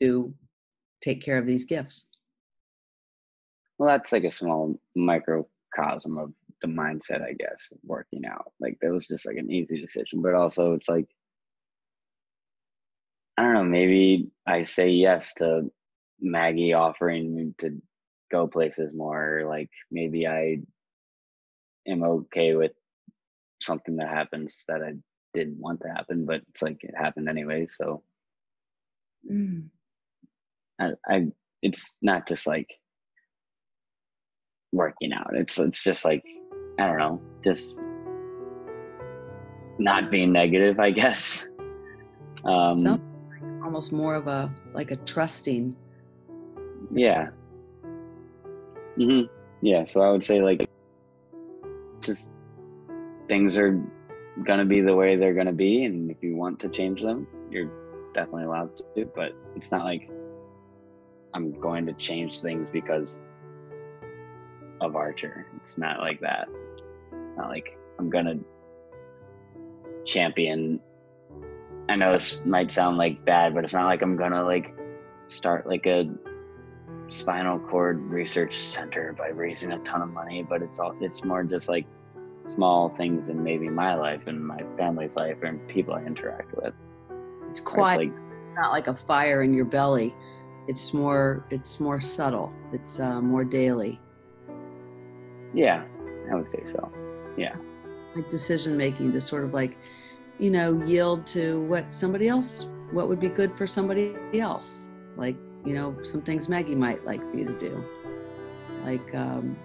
do, 0.00 0.34
take 1.00 1.22
care 1.22 1.38
of 1.38 1.46
these 1.46 1.64
gifts. 1.64 2.06
well, 3.78 3.90
that's 3.90 4.12
like 4.12 4.24
a 4.24 4.30
small 4.30 4.78
microcosm 4.94 6.18
of 6.18 6.32
the 6.62 6.68
mindset, 6.68 7.22
I 7.22 7.34
guess, 7.34 7.68
working 7.84 8.24
out. 8.26 8.52
Like 8.60 8.78
that 8.80 8.92
was 8.92 9.06
just 9.06 9.26
like 9.26 9.36
an 9.36 9.50
easy 9.50 9.80
decision, 9.80 10.22
but 10.22 10.34
also 10.34 10.72
it's 10.72 10.88
like, 10.88 11.06
I 13.36 13.42
don't 13.42 13.54
know, 13.54 13.64
maybe 13.64 14.30
I 14.46 14.62
say 14.62 14.90
yes 14.90 15.34
to 15.34 15.70
Maggie 16.20 16.72
offering 16.72 17.36
me 17.36 17.54
to 17.58 17.80
go 18.30 18.46
places 18.46 18.94
more. 18.94 19.44
Like 19.46 19.70
maybe 19.90 20.26
I 20.26 20.60
am 21.86 22.02
okay 22.02 22.54
with 22.54 22.72
something 23.60 23.96
that 23.96 24.08
happens 24.08 24.64
that 24.68 24.82
I 24.82 24.94
didn't 25.36 25.60
want 25.60 25.80
to 25.82 25.88
happen, 25.88 26.24
but 26.24 26.40
it's 26.48 26.62
like 26.62 26.82
it 26.82 26.94
happened 26.96 27.28
anyway. 27.28 27.66
So 27.66 28.02
Mm. 29.30 29.68
I, 30.80 30.90
I 31.08 31.26
it's 31.62 31.96
not 32.00 32.28
just 32.28 32.46
like 32.46 32.68
working 34.72 35.12
out. 35.12 35.30
It's 35.34 35.58
it's 35.58 35.82
just 35.82 36.04
like 36.04 36.22
I 36.78 36.86
don't 36.86 36.98
know, 36.98 37.20
just 37.44 37.74
not 39.78 40.10
being 40.10 40.32
negative, 40.32 40.80
I 40.80 40.90
guess. 40.90 41.46
Um, 42.44 42.78
Sounds 42.78 43.00
almost 43.64 43.92
more 43.92 44.14
of 44.14 44.28
a, 44.28 44.54
like 44.72 44.92
a 44.92 44.96
trusting. 44.96 45.74
yeah. 46.94 47.30
hmm 48.96 49.22
Yeah. 49.62 49.84
So 49.84 50.00
I 50.00 50.10
would 50.10 50.22
say 50.22 50.40
like 50.40 50.64
just 52.04 52.30
things 53.26 53.58
are 53.58 53.82
gonna 54.44 54.64
be 54.64 54.80
the 54.80 54.94
way 54.94 55.16
they're 55.16 55.34
gonna 55.34 55.52
be, 55.52 55.84
and 55.84 56.10
if 56.10 56.18
you 56.22 56.36
want 56.36 56.60
to 56.60 56.68
change 56.68 57.02
them, 57.02 57.26
you're 57.50 57.70
definitely 58.12 58.44
allowed 58.44 58.76
to. 58.76 59.10
But 59.14 59.32
it's 59.54 59.70
not 59.70 59.84
like 59.84 60.10
I'm 61.34 61.52
going 61.60 61.86
to 61.86 61.92
change 61.94 62.40
things 62.40 62.68
because 62.70 63.20
of 64.80 64.96
Archer. 64.96 65.46
It's 65.56 65.78
not 65.78 66.00
like 66.00 66.20
that. 66.20 66.48
It's 66.48 67.36
not 67.36 67.48
like 67.48 67.78
I'm 67.98 68.10
gonna 68.10 68.38
champion. 70.04 70.80
I 71.88 71.96
know 71.96 72.12
this 72.12 72.42
might 72.44 72.70
sound 72.70 72.98
like 72.98 73.24
bad, 73.24 73.54
but 73.54 73.64
it's 73.64 73.72
not 73.72 73.86
like 73.86 74.02
I'm 74.02 74.16
gonna 74.16 74.44
like 74.44 74.74
start 75.28 75.66
like 75.66 75.86
a 75.86 76.08
spinal 77.08 77.58
cord 77.58 78.00
research 78.10 78.56
center 78.56 79.12
by 79.12 79.28
raising 79.28 79.72
a 79.72 79.78
ton 79.80 80.02
of 80.02 80.10
money. 80.10 80.42
But 80.42 80.62
it's 80.62 80.78
all 80.78 80.94
it's 81.00 81.24
more 81.24 81.44
just 81.44 81.68
like 81.68 81.86
small 82.46 82.88
things 82.96 83.28
in 83.28 83.42
maybe 83.42 83.68
my 83.68 83.94
life 83.94 84.22
and 84.26 84.44
my 84.44 84.62
family's 84.76 85.16
life 85.16 85.38
and 85.42 85.66
people 85.68 85.94
I 85.94 86.02
interact 86.04 86.54
with. 86.56 86.72
It's 87.50 87.60
quiet, 87.60 88.00
It's 88.00 88.10
like 88.10 88.54
not 88.54 88.72
like 88.72 88.86
a 88.88 88.96
fire 88.96 89.42
in 89.42 89.52
your 89.52 89.64
belly. 89.64 90.14
It's 90.68 90.94
more, 90.94 91.44
it's 91.50 91.78
more 91.80 92.00
subtle. 92.00 92.52
It's 92.72 92.98
uh, 92.98 93.20
more 93.20 93.44
daily. 93.44 94.00
yeah, 95.54 95.84
I 96.30 96.34
would 96.34 96.50
say 96.50 96.62
so. 96.64 96.90
Yeah. 97.36 97.54
Like 98.14 98.28
decision 98.28 98.76
making 98.76 99.12
to 99.12 99.20
sort 99.20 99.44
of 99.44 99.52
like 99.54 99.76
you 100.38 100.50
know 100.50 100.82
yield 100.84 101.26
to 101.26 101.60
what 101.62 101.92
somebody 101.92 102.28
else 102.28 102.68
what 102.90 103.08
would 103.08 103.20
be 103.20 103.28
good 103.28 103.56
for 103.56 103.66
somebody 103.66 104.14
else 104.34 104.88
like 105.16 105.36
you 105.64 105.74
know 105.74 105.96
some 106.02 106.20
things 106.20 106.48
maggie 106.48 106.74
might 106.74 107.04
like 107.06 107.20
for 107.30 107.36
you 107.36 107.44
to 107.44 107.58
do 107.58 107.82
like 108.84 109.14
um 109.14 109.56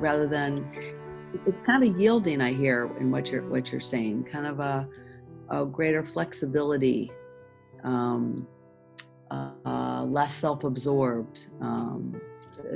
rather 0.00 0.26
than 0.26 0.64
it's 1.46 1.60
kind 1.60 1.82
of 1.82 1.94
a 1.94 1.98
yielding 1.98 2.40
i 2.40 2.52
hear 2.52 2.90
in 3.00 3.10
what 3.10 3.30
you're 3.30 3.48
what 3.48 3.72
you're 3.72 3.80
saying 3.80 4.24
kind 4.24 4.46
of 4.46 4.60
a, 4.60 4.88
a 5.50 5.64
greater 5.64 6.04
flexibility 6.04 7.10
um 7.84 8.46
uh, 9.30 10.04
less 10.04 10.34
self-absorbed 10.34 11.46
um 11.60 12.20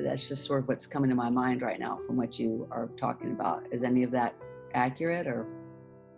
that's 0.05 0.29
just 0.29 0.45
sort 0.45 0.61
of 0.61 0.69
what's 0.69 0.87
coming 0.87 1.09
to 1.09 1.17
my 1.17 1.31
mind 1.31 1.63
right 1.63 1.79
now 1.79 1.99
from 2.07 2.17
what 2.17 2.39
you 2.39 2.67
are 2.71 2.89
talking 2.97 3.31
about 3.31 3.63
is 3.71 3.85
any 3.85 4.03
of 4.03 4.11
that 4.11 4.35
accurate 4.75 5.27
or 5.27 5.47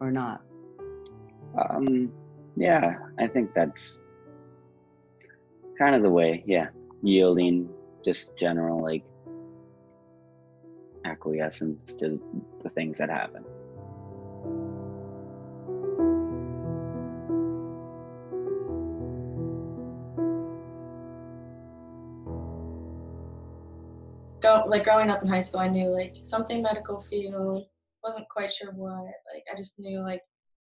or 0.01 0.11
not 0.11 0.43
Um, 1.59 2.13
yeah, 2.57 2.99
I 3.19 3.27
think 3.27 3.55
that's 3.55 4.03
kind 5.79 5.95
of 5.95 6.03
the 6.03 6.11
way. 6.11 6.43
Yeah, 6.47 6.69
yielding, 7.03 7.69
just 8.05 8.37
general 8.37 8.83
like 8.83 9.05
acquiescence 11.05 11.95
to 11.95 12.21
the 12.63 12.71
things 12.71 12.99
that 12.99 13.11
happen. 13.11 13.45
go 24.43 24.65
like 24.67 24.85
growing 24.85 25.09
up 25.09 25.23
in 25.23 25.29
high 25.29 25.41
school, 25.41 25.61
I 25.61 25.69
knew 25.69 25.89
like 25.89 26.17
something 26.23 26.63
medical 26.63 27.01
field. 27.01 27.67
wasn't 28.03 28.29
quite 28.29 28.53
sure 28.53 28.73
what. 28.73 29.05
Like 29.33 29.45
I 29.51 29.57
just 29.57 29.79
knew 29.79 30.01
like 30.01 30.21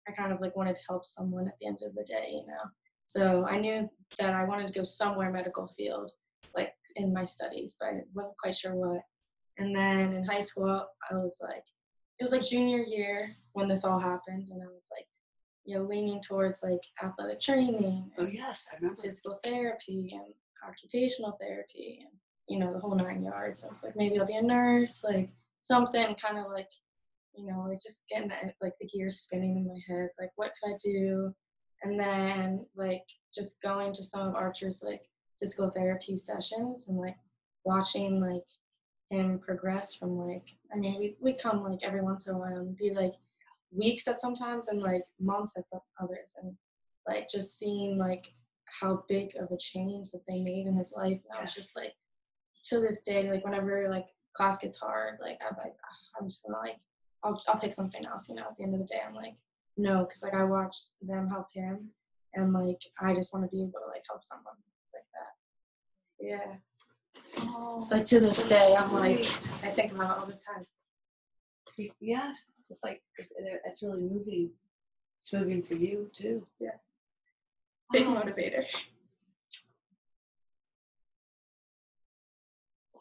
I 0.07 0.13
kind 0.13 0.31
of 0.31 0.39
like 0.41 0.55
wanted 0.55 0.75
to 0.75 0.83
help 0.87 1.05
someone 1.05 1.47
at 1.47 1.55
the 1.59 1.67
end 1.67 1.79
of 1.85 1.93
the 1.93 2.03
day, 2.03 2.29
you 2.31 2.45
know. 2.47 2.63
So 3.07 3.45
I 3.47 3.57
knew 3.57 3.89
that 4.19 4.33
I 4.33 4.45
wanted 4.45 4.67
to 4.67 4.73
go 4.73 4.83
somewhere 4.83 5.31
medical 5.31 5.67
field, 5.77 6.11
like 6.55 6.73
in 6.95 7.13
my 7.13 7.25
studies, 7.25 7.75
but 7.79 7.89
I 7.89 8.01
wasn't 8.13 8.37
quite 8.37 8.55
sure 8.55 8.75
what. 8.75 9.01
And 9.57 9.75
then 9.75 10.13
in 10.13 10.25
high 10.25 10.41
school, 10.41 10.87
I 11.09 11.15
was 11.15 11.39
like, 11.41 11.63
it 12.19 12.23
was 12.23 12.31
like 12.31 12.43
junior 12.43 12.83
year 12.83 13.35
when 13.53 13.67
this 13.67 13.83
all 13.83 13.99
happened, 13.99 14.49
and 14.49 14.61
I 14.61 14.67
was 14.67 14.89
like, 14.91 15.07
you 15.65 15.77
know, 15.77 15.85
leaning 15.85 16.21
towards 16.21 16.61
like 16.63 16.81
athletic 17.03 17.41
training 17.41 18.11
oh, 18.19 18.23
and 18.23 18.33
yes 18.33 18.67
i 18.71 18.75
remember 18.75 19.01
physical 19.01 19.39
therapy 19.43 20.11
and 20.13 20.31
occupational 20.69 21.35
therapy 21.41 21.97
and 22.01 22.15
you 22.47 22.59
know 22.59 22.73
the 22.73 22.79
whole 22.79 22.95
nine 22.95 23.23
yards. 23.23 23.59
So 23.59 23.67
I 23.67 23.69
was 23.69 23.83
like, 23.83 23.95
maybe 23.95 24.19
I'll 24.19 24.25
be 24.25 24.35
a 24.35 24.41
nurse, 24.41 25.03
like 25.03 25.29
something 25.61 26.15
kind 26.15 26.37
of 26.37 26.51
like, 26.51 26.69
you 27.35 27.47
know, 27.47 27.65
like 27.67 27.81
just 27.81 28.07
getting 28.09 28.29
that 28.29 28.55
like 28.61 28.73
the 28.79 28.87
gears 28.87 29.19
spinning 29.19 29.57
in 29.57 29.67
my 29.67 29.79
head, 29.87 30.09
like 30.19 30.31
what 30.35 30.51
could 30.61 30.73
I 30.73 30.77
do? 30.83 31.33
And 31.83 31.99
then 31.99 32.65
like 32.75 33.03
just 33.33 33.61
going 33.61 33.93
to 33.93 34.03
some 34.03 34.27
of 34.27 34.35
Archer's 34.35 34.83
like 34.83 35.01
physical 35.39 35.71
therapy 35.71 36.17
sessions 36.17 36.87
and 36.87 36.97
like 36.97 37.17
watching 37.63 38.21
like 38.21 38.43
him 39.09 39.39
progress 39.39 39.93
from 39.93 40.17
like 40.17 40.45
I 40.73 40.77
mean 40.77 40.97
we 40.99 41.15
we 41.21 41.33
come 41.33 41.63
like 41.63 41.79
every 41.83 42.01
once 42.01 42.27
in 42.27 42.35
a 42.35 42.37
while 42.37 42.57
and 42.57 42.75
be 42.75 42.91
like 42.93 43.13
weeks 43.71 44.07
at 44.07 44.19
sometimes 44.19 44.67
and 44.67 44.81
like 44.81 45.03
months 45.19 45.53
at 45.57 45.67
some 45.67 45.81
others 46.01 46.37
and 46.41 46.55
like 47.07 47.29
just 47.29 47.57
seeing 47.57 47.97
like 47.97 48.25
how 48.81 49.03
big 49.07 49.35
of 49.39 49.51
a 49.51 49.57
change 49.57 50.11
that 50.11 50.23
they 50.27 50.39
made 50.39 50.67
in 50.67 50.75
his 50.75 50.93
life. 50.95 51.19
And 51.29 51.39
I 51.39 51.41
was 51.41 51.53
just 51.53 51.75
like, 51.75 51.93
to 52.65 52.79
this 52.79 53.01
day, 53.01 53.29
like 53.29 53.45
whenever 53.45 53.87
like 53.89 54.05
class 54.35 54.59
gets 54.59 54.77
hard, 54.77 55.17
like 55.21 55.39
I'm 55.41 55.55
like, 55.57 55.75
"Ah, 55.83 56.19
I'm 56.19 56.27
just 56.27 56.43
gonna 56.43 56.57
like, 56.57 56.77
I'll 57.23 57.41
I'll 57.47 57.59
pick 57.59 57.73
something 57.73 58.05
else. 58.05 58.27
You 58.27 58.35
know, 58.35 58.43
at 58.49 58.57
the 58.57 58.63
end 58.63 58.73
of 58.73 58.79
the 58.79 58.87
day, 58.87 59.01
I'm 59.07 59.13
like, 59.13 59.35
no, 59.77 60.05
because 60.05 60.23
like 60.23 60.33
I 60.33 60.43
watched 60.43 60.93
them 61.01 61.27
help 61.27 61.47
him, 61.53 61.89
and 62.33 62.53
like 62.53 62.81
I 62.99 63.13
just 63.13 63.33
want 63.33 63.45
to 63.45 63.51
be 63.51 63.61
able 63.61 63.79
to 63.85 63.91
like 63.91 64.03
help 64.09 64.25
someone 64.25 64.55
like 64.93 65.05
that. 65.13 66.25
Yeah. 66.25 66.55
Oh, 67.39 67.87
But 67.89 68.05
to 68.07 68.19
this 68.19 68.43
day, 68.43 68.75
I'm 68.77 68.93
like, 68.93 69.23
sweet. 69.23 69.51
I 69.63 69.71
think 69.71 69.91
about 69.91 70.17
it 70.17 70.19
all 70.19 70.25
the 70.25 70.33
time. 70.33 70.65
Yes, 71.99 72.37
it's 72.69 72.83
like 72.83 73.03
it- 73.17 73.31
it- 73.37 73.61
it's 73.65 73.83
really 73.83 74.01
moving. 74.01 74.51
It's 75.17 75.33
moving 75.33 75.61
for 75.63 75.73
you 75.75 76.09
too. 76.13 76.45
Yeah. 76.59 76.77
Big 77.91 78.07
Wow. 78.07 78.21
motivator. 78.23 78.65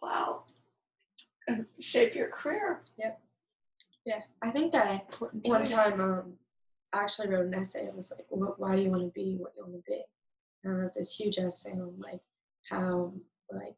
Wow. 0.03 0.45
And 1.47 1.67
shape 1.81 2.15
your 2.15 2.29
career. 2.29 2.83
Yep. 2.99 3.21
Yeah, 4.07 4.21
I 4.43 4.51
think 4.51 4.75
I 4.75 4.95
Important 5.11 5.47
one 5.49 5.61
choice. 5.65 5.71
time 5.71 6.01
um, 6.01 6.39
I 6.93 7.03
actually 7.03 7.29
wrote 7.29 7.47
an 7.47 7.55
essay. 7.55 7.87
It 7.87 7.95
was 7.95 8.11
like, 8.11 8.27
what, 8.29 8.59
why 8.61 8.77
do 8.77 8.83
you 8.83 8.91
want 8.91 9.03
to 9.03 9.11
be 9.11 9.37
what 9.37 9.53
you 9.57 9.63
want 9.63 9.75
to 9.77 9.83
be? 9.91 10.03
And 10.63 10.73
I 10.73 10.77
wrote 10.77 10.95
this 10.95 11.17
huge 11.17 11.39
essay 11.39 11.73
on 11.73 11.99
like 12.01 12.21
how 12.69 13.13
like 13.51 13.77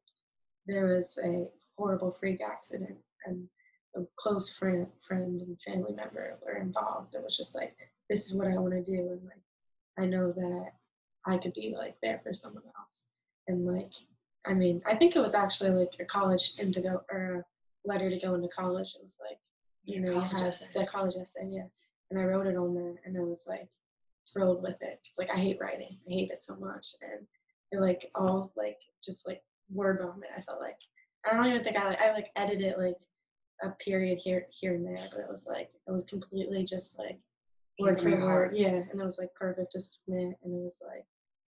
there 0.66 0.86
was 0.86 1.18
a 1.24 1.46
horrible 1.76 2.16
freak 2.18 2.40
accident 2.40 2.96
and 3.26 3.48
a 3.96 4.00
close 4.16 4.54
friend, 4.56 4.86
friend 5.06 5.40
and 5.40 5.60
family 5.60 5.92
member 5.94 6.36
were 6.44 6.58
involved. 6.58 7.14
It 7.14 7.22
was 7.22 7.36
just 7.36 7.54
like, 7.54 7.74
this 8.08 8.26
is 8.26 8.34
what 8.34 8.46
I 8.46 8.56
want 8.56 8.72
to 8.72 8.82
do, 8.82 9.10
and 9.10 9.24
like 9.24 9.42
I 9.98 10.06
know 10.06 10.32
that 10.32 10.72
I 11.26 11.38
could 11.38 11.54
be 11.54 11.74
like 11.76 11.96
there 12.02 12.20
for 12.22 12.32
someone 12.32 12.62
else. 12.78 13.06
and 13.48 13.66
like 13.66 13.92
I 14.46 14.52
mean, 14.54 14.80
I 14.86 14.94
think 14.94 15.16
it 15.16 15.20
was 15.20 15.34
actually 15.34 15.70
like 15.70 15.92
a 15.98 16.04
college 16.04 16.52
indigo 16.58 17.04
or 17.10 17.44
a 17.84 17.88
letter 17.88 18.08
to 18.08 18.18
go 18.18 18.34
into 18.34 18.48
college. 18.48 18.94
It 18.94 19.02
was 19.02 19.16
like, 19.20 19.38
you 19.84 20.00
know, 20.00 20.12
you 20.12 20.46
essays. 20.46 20.68
the 20.72 20.86
college 20.86 21.16
essay, 21.20 21.48
yeah. 21.50 21.66
And 22.10 22.20
I 22.20 22.24
wrote 22.24 22.46
it 22.46 22.56
on 22.56 22.72
there 22.72 22.94
and 23.04 23.16
I 23.16 23.20
was 23.20 23.44
like 23.48 23.68
thrilled 24.32 24.62
with 24.62 24.80
it. 24.80 25.00
It's 25.04 25.18
like 25.18 25.30
I 25.30 25.38
hate 25.38 25.58
writing. 25.60 25.98
I 26.08 26.12
hate 26.12 26.30
it 26.30 26.42
so 26.42 26.54
much. 26.56 26.86
And 27.02 27.26
it 27.72 27.80
like 27.80 28.10
all 28.14 28.52
like 28.56 28.78
just 29.04 29.26
like 29.26 29.42
word 29.70 30.00
vomit, 30.00 30.30
I 30.36 30.42
felt 30.42 30.60
like. 30.60 30.76
I 31.24 31.34
don't 31.34 31.46
even 31.46 31.64
think 31.64 31.76
I 31.76 31.88
like 31.88 32.00
I 32.00 32.12
like 32.12 32.30
edited 32.36 32.74
like 32.78 32.96
a 33.62 33.70
period 33.82 34.18
here 34.18 34.46
here 34.50 34.74
and 34.74 34.86
there, 34.86 35.06
but 35.10 35.20
it 35.20 35.28
was 35.28 35.46
like 35.48 35.70
it 35.86 35.90
was 35.90 36.04
completely 36.04 36.64
just 36.64 36.98
like 36.98 37.18
word 37.80 38.00
for 38.00 38.10
word. 38.10 38.56
Yeah. 38.56 38.68
And 38.90 39.00
it 39.00 39.04
was 39.04 39.18
like 39.18 39.34
perfect 39.34 39.72
to 39.72 39.80
submit 39.80 40.36
and 40.42 40.54
it 40.54 40.62
was 40.62 40.80
like 40.86 41.04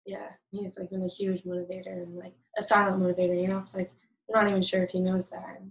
yeah, 0.06 0.28
he's 0.50 0.76
like 0.76 0.90
been 0.90 1.04
a 1.04 1.08
huge 1.08 1.44
motivator 1.44 2.02
and 2.02 2.16
like 2.16 2.34
a 2.58 2.62
silent 2.62 3.02
motivator, 3.02 3.40
you 3.40 3.48
know. 3.48 3.64
Like 3.74 3.92
I'm 4.34 4.44
not 4.44 4.50
even 4.50 4.62
sure 4.62 4.82
if 4.82 4.90
he 4.90 5.00
knows 5.00 5.30
that. 5.30 5.58
And 5.60 5.70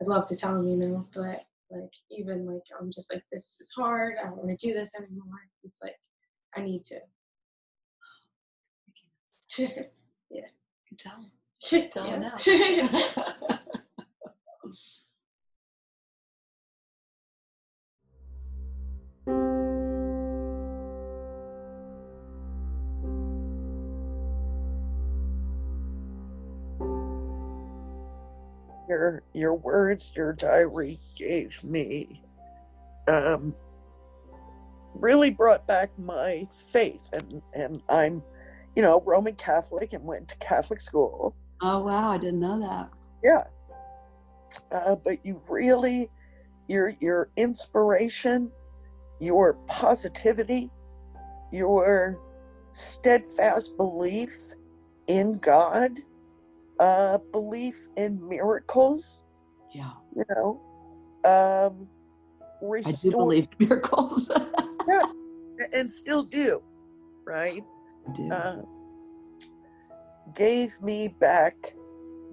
I'd 0.00 0.08
love 0.08 0.26
to 0.26 0.36
tell 0.36 0.56
him, 0.56 0.68
you 0.68 0.76
know, 0.76 1.06
but 1.14 1.44
like 1.70 1.92
even 2.10 2.44
like 2.46 2.62
I'm 2.80 2.90
just 2.90 3.12
like 3.12 3.22
this 3.30 3.58
is 3.60 3.72
hard. 3.76 4.16
I 4.20 4.24
don't 4.24 4.38
want 4.38 4.58
to 4.58 4.66
do 4.66 4.74
this 4.74 4.94
anymore. 4.96 5.48
It's 5.62 5.78
like 5.82 5.96
I 6.56 6.62
need 6.62 6.84
to. 6.86 6.98
You 10.92 10.98
Tell 10.98 11.30
him. 11.70 11.88
Tell 11.90 12.04
him 12.04 12.22
Yeah. 12.22 12.28
now. 12.28 13.58
your 28.88 29.22
your 29.32 29.54
words, 29.54 30.10
your 30.14 30.32
diary 30.34 31.00
gave 31.16 31.62
me 31.64 32.22
um, 33.08 33.54
really 34.94 35.30
brought 35.30 35.66
back 35.66 35.90
my 35.98 36.46
faith, 36.72 37.00
and 37.12 37.40
and 37.54 37.82
I'm, 37.88 38.22
you 38.76 38.82
know, 38.82 39.02
Roman 39.06 39.34
Catholic 39.34 39.92
and 39.92 40.04
went 40.04 40.28
to 40.28 40.36
Catholic 40.36 40.80
school. 40.80 41.34
Oh 41.62 41.84
wow, 41.84 42.10
I 42.10 42.18
didn't 42.18 42.40
know 42.40 42.60
that. 42.60 42.90
Yeah, 43.22 43.44
uh, 44.72 44.96
but 44.96 45.24
you 45.24 45.40
really, 45.48 46.10
your 46.68 46.94
your 47.00 47.30
inspiration, 47.36 48.50
your 49.20 49.54
positivity, 49.66 50.70
your 51.52 52.18
steadfast 52.72 53.76
belief 53.76 54.34
in 55.06 55.38
God, 55.38 56.00
uh, 56.80 57.18
belief 57.32 57.78
in 57.96 58.28
miracles. 58.28 59.24
Yeah, 59.72 59.92
you 60.16 60.24
know, 60.34 60.60
um, 61.24 61.88
I 62.84 62.92
do 62.92 63.10
believe 63.12 63.48
in 63.58 63.68
miracles. 63.68 64.30
Yeah. 64.88 65.02
And 65.72 65.92
still 65.92 66.24
do, 66.24 66.60
right? 67.24 67.62
I 68.08 68.12
do. 68.12 68.32
Uh, 68.32 68.62
gave 70.34 70.80
me 70.80 71.08
back 71.08 71.54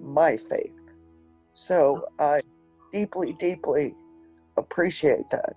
my 0.00 0.36
faith. 0.36 0.72
So 1.52 2.06
I 2.18 2.40
deeply, 2.92 3.34
deeply 3.34 3.94
appreciate 4.56 5.28
that. 5.30 5.54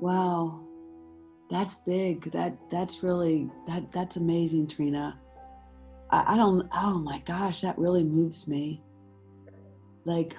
Wow. 0.00 0.60
That's 1.50 1.76
big. 1.76 2.30
That 2.32 2.56
that's 2.70 3.02
really 3.02 3.50
that 3.66 3.90
that's 3.90 4.16
amazing, 4.16 4.66
Trena. 4.66 5.14
I, 6.10 6.34
I 6.34 6.36
don't 6.36 6.68
oh 6.74 6.98
my 6.98 7.20
gosh, 7.26 7.62
that 7.62 7.78
really 7.78 8.04
moves 8.04 8.46
me. 8.46 8.82
Like 10.04 10.36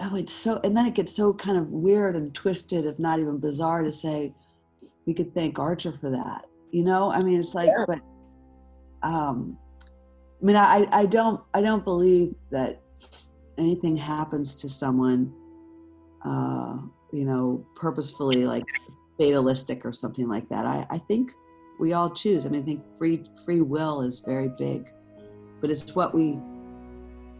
oh 0.00 0.16
it's 0.16 0.32
so 0.32 0.58
and 0.64 0.76
then 0.76 0.86
it 0.86 0.94
gets 0.94 1.14
so 1.14 1.34
kind 1.34 1.58
of 1.58 1.68
weird 1.68 2.16
and 2.16 2.34
twisted, 2.34 2.86
if 2.86 2.98
not 2.98 3.18
even 3.20 3.38
bizarre, 3.38 3.82
to 3.82 3.92
say 3.92 4.34
we 5.06 5.12
could 5.14 5.34
thank 5.34 5.58
Archer 5.58 5.92
for 5.92 6.10
that. 6.10 6.46
You 6.70 6.84
know? 6.84 7.12
I 7.12 7.20
mean 7.22 7.38
it's 7.38 7.54
like 7.54 7.68
Yeah. 7.68 7.84
but 7.86 8.00
um 9.02 9.56
I 10.40 10.44
mean 10.44 10.56
I, 10.56 10.86
I 10.92 11.06
don't 11.06 11.40
I 11.54 11.60
don't 11.60 11.84
believe 11.84 12.34
that 12.50 12.80
anything 13.58 13.96
happens 13.96 14.54
to 14.56 14.68
someone 14.68 15.32
uh 16.24 16.78
you 17.12 17.24
know 17.24 17.64
purposefully 17.76 18.46
like 18.46 18.64
fatalistic 19.18 19.84
or 19.84 19.92
something 19.92 20.28
like 20.28 20.48
that. 20.48 20.66
I, 20.66 20.86
I 20.90 20.98
think 20.98 21.30
we 21.78 21.92
all 21.92 22.10
choose. 22.10 22.46
I 22.46 22.48
mean, 22.48 22.62
I 22.62 22.64
think 22.64 22.82
free 22.98 23.24
free 23.44 23.60
will 23.60 24.02
is 24.02 24.20
very 24.20 24.48
big, 24.58 24.88
but 25.60 25.70
it's 25.70 25.94
what 25.94 26.14
we, 26.14 26.38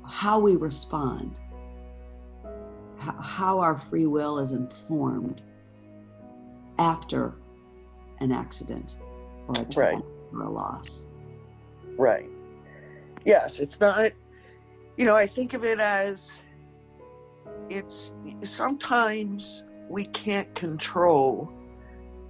how 0.06 0.38
we 0.40 0.56
respond, 0.56 1.38
how, 2.98 3.20
how 3.20 3.58
our 3.60 3.78
free 3.78 4.06
will 4.06 4.38
is 4.38 4.52
informed 4.52 5.42
after 6.78 7.34
an 8.20 8.32
accident 8.32 8.98
or 9.48 9.54
a 9.60 9.64
Right. 9.64 9.70
trauma 9.72 10.04
or 10.32 10.42
a 10.42 10.50
loss. 10.50 11.06
Right. 11.96 12.28
Yes, 13.24 13.60
it's 13.60 13.78
not, 13.80 14.12
you 14.96 15.04
know, 15.04 15.16
I 15.16 15.26
think 15.26 15.54
of 15.54 15.64
it 15.64 15.80
as 15.80 16.42
it's 17.68 18.12
sometimes 18.42 19.64
we 19.88 20.06
can't 20.06 20.52
control 20.54 21.50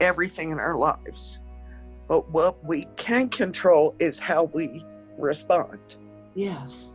everything 0.01 0.51
in 0.51 0.59
our 0.59 0.77
lives, 0.77 1.38
but 2.09 2.29
what 2.31 2.62
we 2.64 2.87
can 2.96 3.29
control 3.29 3.94
is 3.98 4.18
how 4.18 4.44
we 4.53 4.85
respond. 5.18 5.79
Yes, 6.35 6.94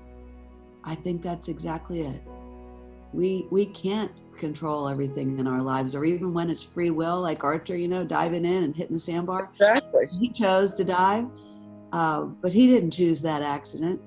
I 0.84 0.96
think 0.96 1.22
that's 1.22 1.48
exactly 1.48 2.02
it. 2.02 2.22
We 3.14 3.48
we 3.50 3.66
can't 3.68 4.12
control 4.38 4.88
everything 4.88 5.40
in 5.40 5.48
our 5.48 5.62
lives, 5.62 5.96
or 5.96 6.06
even 6.06 6.34
when 6.34 6.50
it's 6.50 6.64
free 6.64 6.92
will, 6.92 7.22
like 7.22 7.44
Archer, 7.44 7.76
you 7.76 7.88
know, 7.88 8.02
diving 8.02 8.46
in 8.46 8.64
and 8.64 8.76
hitting 8.76 8.94
the 8.94 9.00
sandbar. 9.00 9.50
Exactly. 9.54 10.08
He 10.20 10.30
chose 10.30 10.74
to 10.76 10.84
dive, 10.84 11.26
uh, 11.98 12.26
but 12.44 12.54
he 12.54 12.68
didn't 12.68 12.92
choose 12.92 13.22
that 13.22 13.42
accident. 13.42 14.00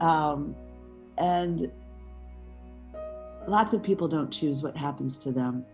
Um, 0.00 0.54
and 1.18 1.68
lots 3.48 3.72
of 3.72 3.82
people 3.82 4.06
don't 4.06 4.30
choose 4.30 4.62
what 4.62 4.76
happens 4.76 5.18
to 5.24 5.32
them. 5.32 5.64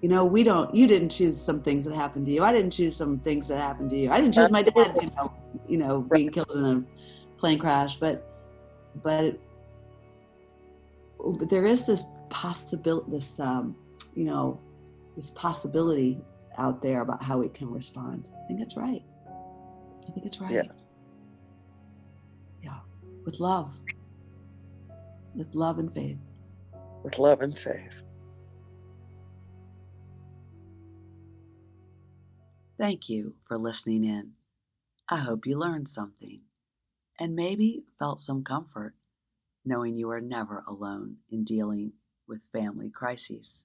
You 0.00 0.10
know, 0.10 0.24
we 0.24 0.44
don't. 0.44 0.72
You 0.72 0.86
didn't 0.86 1.08
choose 1.08 1.40
some 1.40 1.60
things 1.60 1.84
that 1.86 1.94
happened 1.96 2.26
to 2.26 2.32
you. 2.32 2.44
I 2.44 2.52
didn't 2.52 2.70
choose 2.70 2.94
some 2.94 3.18
things 3.18 3.48
that 3.48 3.58
happened 3.58 3.90
to 3.90 3.96
you. 3.96 4.12
I 4.12 4.20
didn't 4.20 4.34
choose 4.34 4.52
my 4.52 4.62
dad, 4.62 4.96
you 5.02 5.10
know, 5.16 5.32
you 5.66 5.78
know, 5.78 6.02
being 6.02 6.30
killed 6.30 6.52
in 6.54 6.64
a 6.64 6.84
plane 7.36 7.58
crash. 7.58 7.96
But, 7.96 8.24
but, 9.02 9.36
but 11.18 11.50
there 11.50 11.66
is 11.66 11.84
this 11.84 12.04
possibility, 12.28 13.10
this, 13.10 13.40
um, 13.40 13.74
you 14.14 14.24
know, 14.24 14.60
this 15.16 15.30
possibility 15.30 16.20
out 16.58 16.80
there 16.80 17.00
about 17.00 17.20
how 17.24 17.38
we 17.38 17.48
can 17.48 17.72
respond. 17.72 18.28
I 18.44 18.46
think 18.46 18.60
that's 18.60 18.76
right. 18.76 19.02
I 20.08 20.12
think 20.12 20.26
it's 20.26 20.40
right. 20.40 20.52
Yeah. 20.52 20.62
Yeah. 22.62 22.78
With 23.24 23.40
love. 23.40 23.72
With 25.34 25.54
love 25.54 25.78
and 25.78 25.92
faith. 25.92 26.18
With 27.02 27.18
love 27.18 27.40
and 27.40 27.56
faith. 27.56 28.02
Thank 32.78 33.08
you 33.08 33.34
for 33.46 33.56
listening 33.56 34.04
in. 34.04 34.32
I 35.08 35.16
hope 35.16 35.46
you 35.46 35.56
learned 35.56 35.88
something 35.88 36.40
and 37.18 37.36
maybe 37.36 37.84
felt 37.98 38.20
some 38.20 38.42
comfort 38.42 38.94
knowing 39.64 39.96
you 39.96 40.10
are 40.10 40.20
never 40.20 40.64
alone 40.66 41.16
in 41.30 41.44
dealing 41.44 41.92
with 42.26 42.42
family 42.52 42.90
crises. 42.90 43.64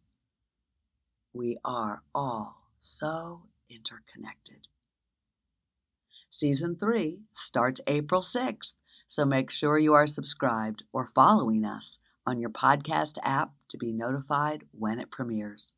We 1.34 1.58
are 1.66 2.04
all 2.14 2.58
so 2.80 3.44
interconnected. 3.70 4.68
Season 6.32 6.76
3 6.76 7.22
starts 7.34 7.82
April 7.88 8.22
6th, 8.22 8.74
so 9.08 9.26
make 9.26 9.50
sure 9.50 9.80
you 9.80 9.94
are 9.94 10.06
subscribed 10.06 10.84
or 10.94 11.10
following 11.16 11.66
us 11.66 11.98
on 12.26 12.40
your 12.40 12.52
podcast 12.52 13.18
app 13.24 13.52
to 13.70 13.78
be 13.80 13.92
notified 13.92 14.64
when 14.72 15.00
it 15.00 15.10
premieres. 15.10 15.74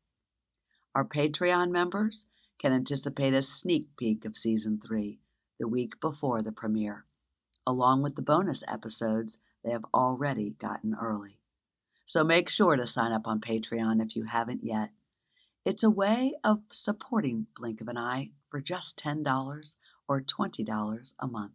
Our 0.94 1.06
Patreon 1.06 1.70
members 1.70 2.26
can 2.60 2.74
anticipate 2.74 3.32
a 3.32 3.40
sneak 3.40 3.96
peek 3.96 4.26
of 4.26 4.36
season 4.36 4.78
three 4.78 5.20
the 5.58 5.66
week 5.66 5.98
before 6.00 6.42
the 6.42 6.52
premiere, 6.52 7.06
along 7.66 8.02
with 8.02 8.16
the 8.16 8.22
bonus 8.22 8.62
episodes 8.68 9.38
they 9.64 9.70
have 9.70 9.86
already 9.94 10.50
gotten 10.50 10.94
early. 11.00 11.38
So 12.04 12.24
make 12.24 12.50
sure 12.50 12.76
to 12.76 12.86
sign 12.86 13.12
up 13.12 13.26
on 13.26 13.40
Patreon 13.40 14.04
if 14.04 14.14
you 14.14 14.24
haven't 14.24 14.64
yet. 14.64 14.90
It's 15.64 15.82
a 15.82 15.90
way 15.90 16.34
of 16.44 16.60
supporting 16.70 17.46
Blink 17.56 17.80
of 17.80 17.88
an 17.88 17.96
Eye 17.96 18.32
for 18.50 18.60
just 18.60 18.98
$10 18.98 19.76
or 20.08 20.20
$20 20.20 21.14
a 21.18 21.26
month. 21.26 21.52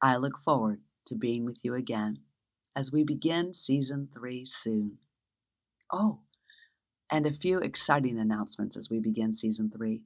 I 0.00 0.16
look 0.16 0.38
forward 0.44 0.80
to 1.06 1.14
being 1.14 1.44
with 1.44 1.64
you 1.64 1.74
again 1.74 2.20
as 2.76 2.92
we 2.92 3.04
begin 3.04 3.54
season 3.54 4.08
three 4.12 4.44
soon. 4.44 4.98
Oh, 5.92 6.20
and 7.10 7.26
a 7.26 7.32
few 7.32 7.58
exciting 7.58 8.18
announcements 8.18 8.76
as 8.76 8.90
we 8.90 9.00
begin 9.00 9.32
season 9.32 9.70
three. 9.70 10.04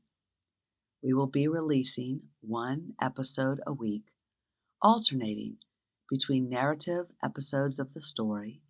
We 1.02 1.12
will 1.12 1.26
be 1.26 1.48
releasing 1.48 2.20
one 2.40 2.94
episode 3.00 3.60
a 3.66 3.72
week 3.72 4.04
alternating 4.80 5.56
between 6.10 6.48
narrative 6.48 7.06
episodes 7.24 7.78
of 7.78 7.94
the 7.94 8.02
story 8.02 8.60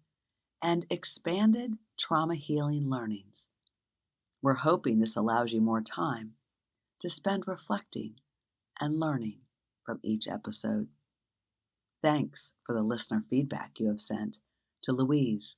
and 0.63 0.87
expanded 0.91 1.73
trauma 1.99 2.35
healing 2.35 2.89
learnings. 2.89 3.49
We're 4.43 4.55
hoping 4.55 4.99
this 4.99 5.17
allows 5.17 5.53
you 5.53 5.61
more 5.61 5.81
time 5.81 6.35
to 7.01 7.11
spend 7.11 7.45
reflecting 7.47 8.15
and 8.83 9.01
learning 9.01 9.39
from 9.87 10.01
each 10.03 10.29
episode. 10.29 10.89
Thanks 12.03 12.53
for 12.67 12.75
the 12.75 12.83
listener 12.83 13.23
feedback 13.31 13.79
you 13.79 13.89
have 13.89 14.01
sent 14.01 14.39
to 14.83 14.93
Louise 14.93 15.57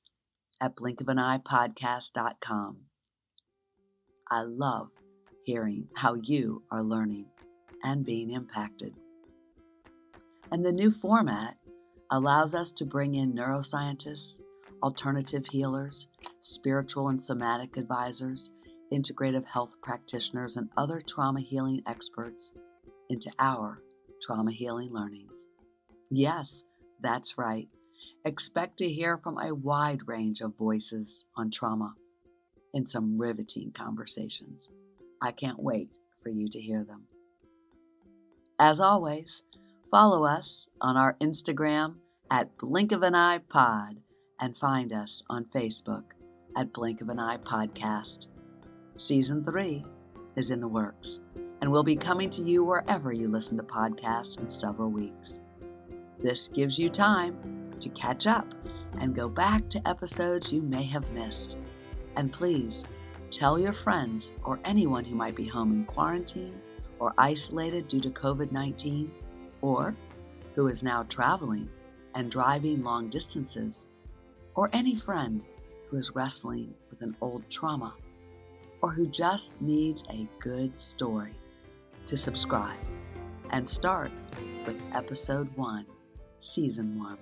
at 0.61 0.75
blink-of-an-eye-podcast.com. 0.75 2.77
I 4.29 4.43
love 4.43 4.89
hearing 5.43 5.87
how 5.95 6.13
you 6.13 6.61
are 6.71 6.83
learning 6.83 7.25
and 7.83 8.05
being 8.05 8.29
impacted. 8.29 8.93
And 10.51 10.63
the 10.63 10.71
new 10.71 10.91
format 10.91 11.57
allows 12.11 12.53
us 12.53 12.71
to 12.73 12.85
bring 12.85 13.15
in 13.15 13.33
neuroscientists, 13.33 14.39
alternative 14.83 15.47
healers, 15.47 16.07
spiritual 16.41 17.09
and 17.09 17.19
somatic 17.19 17.77
advisors, 17.77 18.51
integrative 18.93 19.45
health 19.45 19.73
practitioners, 19.81 20.57
and 20.57 20.69
other 20.77 21.01
trauma 21.01 21.41
healing 21.41 21.81
experts 21.87 22.51
into 23.09 23.31
our 23.39 23.81
trauma 24.21 24.51
healing 24.51 24.91
learnings. 24.91 25.45
Yes, 26.09 26.63
that's 27.01 27.37
right. 27.37 27.67
Expect 28.25 28.77
to 28.77 28.89
hear 28.89 29.17
from 29.17 29.37
a 29.37 29.53
wide 29.53 30.07
range 30.07 30.41
of 30.41 30.57
voices 30.57 31.25
on 31.35 31.51
trauma 31.51 31.93
in 32.73 32.85
some 32.85 33.17
riveting 33.17 33.71
conversations. 33.71 34.67
I 35.21 35.31
can't 35.31 35.61
wait 35.61 35.97
for 36.23 36.29
you 36.29 36.47
to 36.49 36.59
hear 36.59 36.83
them. 36.83 37.03
As 38.59 38.79
always, 38.79 39.43
follow 39.91 40.25
us 40.25 40.67
on 40.81 40.97
our 40.97 41.15
Instagram 41.21 41.95
at 42.31 42.57
Blink 42.57 42.91
of 42.91 43.03
an 43.03 43.15
Eye 43.15 43.39
Pod 43.49 43.97
and 44.39 44.57
find 44.57 44.91
us 44.91 45.21
on 45.29 45.45
Facebook 45.45 46.03
at 46.57 46.73
Blink 46.73 47.01
of 47.01 47.09
an 47.09 47.19
Eye 47.19 47.37
Podcast. 47.37 48.27
Season 48.97 49.43
3 49.43 49.85
is 50.35 50.51
in 50.51 50.59
the 50.59 50.67
works 50.67 51.19
and 51.65 51.71
will 51.71 51.81
be 51.81 51.95
coming 51.95 52.29
to 52.29 52.43
you 52.43 52.63
wherever 52.63 53.11
you 53.11 53.27
listen 53.27 53.57
to 53.57 53.63
podcasts 53.63 54.39
in 54.39 54.47
several 54.47 54.91
weeks. 54.91 55.39
This 56.21 56.47
gives 56.47 56.77
you 56.77 56.91
time 56.91 57.71
to 57.79 57.89
catch 57.89 58.27
up 58.27 58.53
and 58.99 59.15
go 59.15 59.27
back 59.27 59.67
to 59.69 59.87
episodes 59.87 60.53
you 60.53 60.61
may 60.61 60.83
have 60.83 61.11
missed. 61.11 61.57
And 62.17 62.31
please 62.31 62.83
tell 63.31 63.57
your 63.57 63.73
friends 63.73 64.31
or 64.43 64.59
anyone 64.63 65.03
who 65.03 65.15
might 65.15 65.35
be 65.35 65.47
home 65.47 65.71
in 65.71 65.85
quarantine 65.85 66.61
or 66.99 67.15
isolated 67.17 67.87
due 67.87 68.01
to 68.01 68.11
COVID 68.11 68.51
19 68.51 69.11
or 69.61 69.95
who 70.53 70.67
is 70.67 70.83
now 70.83 71.01
traveling 71.01 71.67
and 72.13 72.29
driving 72.29 72.83
long 72.83 73.09
distances, 73.09 73.87
or 74.53 74.69
any 74.71 74.95
friend 74.95 75.43
who 75.89 75.97
is 75.97 76.11
wrestling 76.13 76.75
with 76.91 77.01
an 77.01 77.17
old 77.21 77.49
trauma 77.49 77.95
or 78.83 78.91
who 78.91 79.07
just 79.07 79.59
needs 79.59 80.03
a 80.11 80.27
good 80.39 80.77
story 80.77 81.35
to 82.05 82.17
subscribe 82.17 82.77
and 83.51 83.67
start 83.67 84.11
with 84.65 84.81
episode 84.93 85.49
1, 85.55 85.85
season 86.39 86.99
1. 86.99 87.17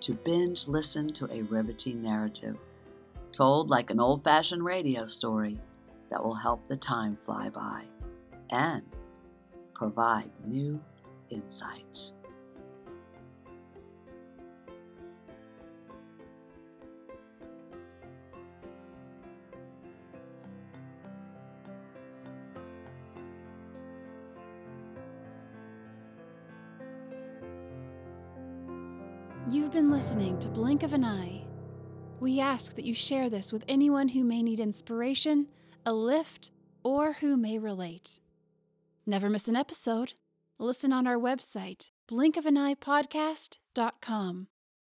To 0.00 0.14
binge 0.14 0.68
listen 0.68 1.08
to 1.14 1.28
a 1.32 1.42
riveting 1.42 2.02
narrative 2.02 2.56
told 3.32 3.68
like 3.68 3.90
an 3.90 4.00
old 4.00 4.24
fashioned 4.24 4.64
radio 4.64 5.06
story 5.06 5.58
that 6.10 6.22
will 6.22 6.34
help 6.34 6.66
the 6.68 6.76
time 6.76 7.16
fly 7.24 7.48
by 7.50 7.82
and 8.50 8.82
provide 9.74 10.30
new 10.44 10.80
insights. 11.30 12.12
Been 29.76 29.90
listening 29.90 30.38
to 30.38 30.48
Blink 30.48 30.82
of 30.82 30.94
an 30.94 31.04
Eye. 31.04 31.44
We 32.18 32.40
ask 32.40 32.74
that 32.76 32.86
you 32.86 32.94
share 32.94 33.28
this 33.28 33.52
with 33.52 33.62
anyone 33.68 34.08
who 34.08 34.24
may 34.24 34.42
need 34.42 34.58
inspiration, 34.58 35.48
a 35.84 35.92
lift, 35.92 36.50
or 36.82 37.12
who 37.12 37.36
may 37.36 37.58
relate. 37.58 38.18
Never 39.04 39.28
miss 39.28 39.48
an 39.48 39.56
episode. 39.56 40.14
Listen 40.58 40.94
on 40.94 41.06
our 41.06 41.18
website, 41.18 41.90
blinkofaneyepodcast.com, 42.08 44.46